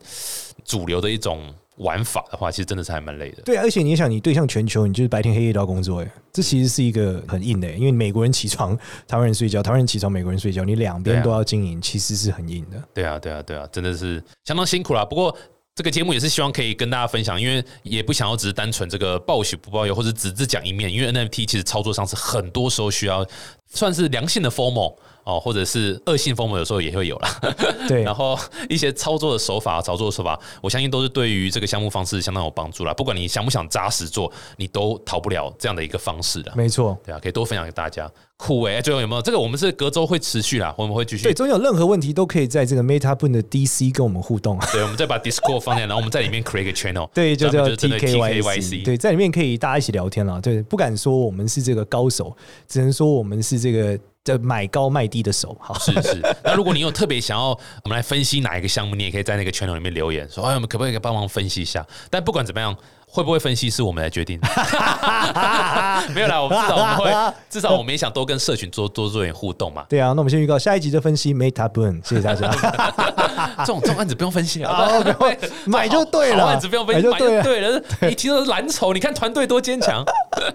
[0.64, 1.42] 主流的一种。
[1.78, 3.42] 玩法的话，其实真的是还蛮累的。
[3.42, 12.80] 对啊，而且你想，你对象全球，你就是白天黑夜都要工作，哎，这其实是一个很硬的，因为美国人起床，台湾人睡觉，台湾人起床，美国人睡觉，你两边都要经营，其实是很硬的。
[12.94, 15.04] 对啊，对啊，对啊，真的是相当辛苦啦。
[15.04, 15.36] 不过
[15.74, 23.26] 这个节目也是希望可以跟大家分享，因为也不想要只是单纯这个报喜不报忧，或者只是讲一面，因为 NFT 其实操作上是很多时候需要
[23.68, 24.96] 算是良性的 formal。
[25.24, 27.40] 哦，或者是恶性风魔，有时候也会有啦。
[27.88, 32.92] 对， 然后一些操作的手法、操作的手法，我相信都是对于这个项目方式相当有帮助啦。
[32.92, 36.52] 不管你想不想扎实做，你都逃不了这样的一个方式的。
[36.54, 38.10] 没错，对啊，可以多分享给大家。
[38.36, 39.38] 酷哎，最后有没有这个？
[39.38, 41.22] 我们是隔周会持续啦，我们会继续。
[41.22, 44.58] 对，中间有任何问题都可以在这个 Meta Boon 的 DC 跟我们互动。
[44.72, 47.08] 对，我们再把 Discord 放在，然后我们在里面 create 一个 channel。
[47.14, 48.84] 对，就叫 TKYC。
[48.84, 50.40] 对，在里面可以大家一起聊天了。
[50.40, 52.36] 对，不敢说我们是这个高手，
[52.68, 53.98] 只能说我们是这个。
[54.24, 56.20] 这买高卖低的手，好是是。
[56.42, 57.48] 那如果你有特别想要
[57.82, 61.86] 我们来分析哪一个项目，你也可以在那个圈友里面留言，说哎，我们可不可以帮忙分析一下？
[62.10, 62.74] 但不管怎么样。
[63.14, 64.36] 会不会分析是我们来决定？
[66.12, 67.12] 没有啦，我们至少我们会，
[67.48, 69.84] 至少我们也想多跟社群多多做点互动嘛。
[69.88, 72.50] 对啊，那我们先预告下一集就分析 Meta Boon，谢谢大家。
[73.58, 74.90] 这种这种案子不用分析啊，
[75.66, 77.80] 买就对了，案子不用分析，买就对了。
[78.10, 80.04] 一听到蓝筹，你看团队多坚强，
[80.34, 80.50] 对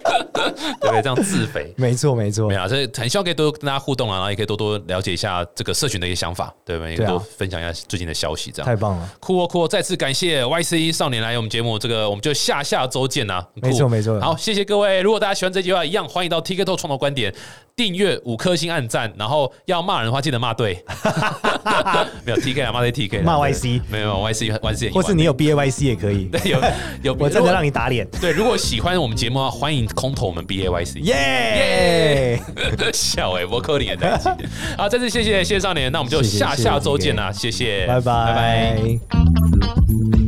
[0.82, 1.02] 不对？
[1.02, 2.50] 这样自肥，没错没错。
[2.50, 6.98] 没有，所以很希望可以多跟大家互动啊，然后也可以多多了解一下这个社群的一些想法，对不对？
[7.06, 9.10] 多分享一下最近的消息，这样太棒了。
[9.22, 13.46] 酷哦酷哦，再次感谢 YC 少年来我们节目，这个我们就下下周见呐。
[13.62, 14.20] 没错没错。
[14.20, 15.02] 好，谢谢各位。
[15.02, 17.32] 如果大家喜欢这句话，一样欢迎到 TikTok 创造观点。
[17.76, 20.84] 订阅五颗星按赞，然后要骂人的话记得骂对，
[22.26, 25.70] 没有 T K 啊，骂对 T K，骂 Y C，没有 Y C Y C，或是你有 B A Y
[25.70, 26.60] C 也可以， 对，有
[27.04, 28.06] 有，我真的让你打脸。
[28.20, 32.42] 对，如果喜欢我们节目啊，欢迎空投我们 B A Y C，耶耶，
[32.92, 34.28] 笑哎，我扣你的代级。
[34.76, 40.19] 好，再次谢谢谢谢少年，那我们就下下周见啦，谢谢，拜拜拜拜。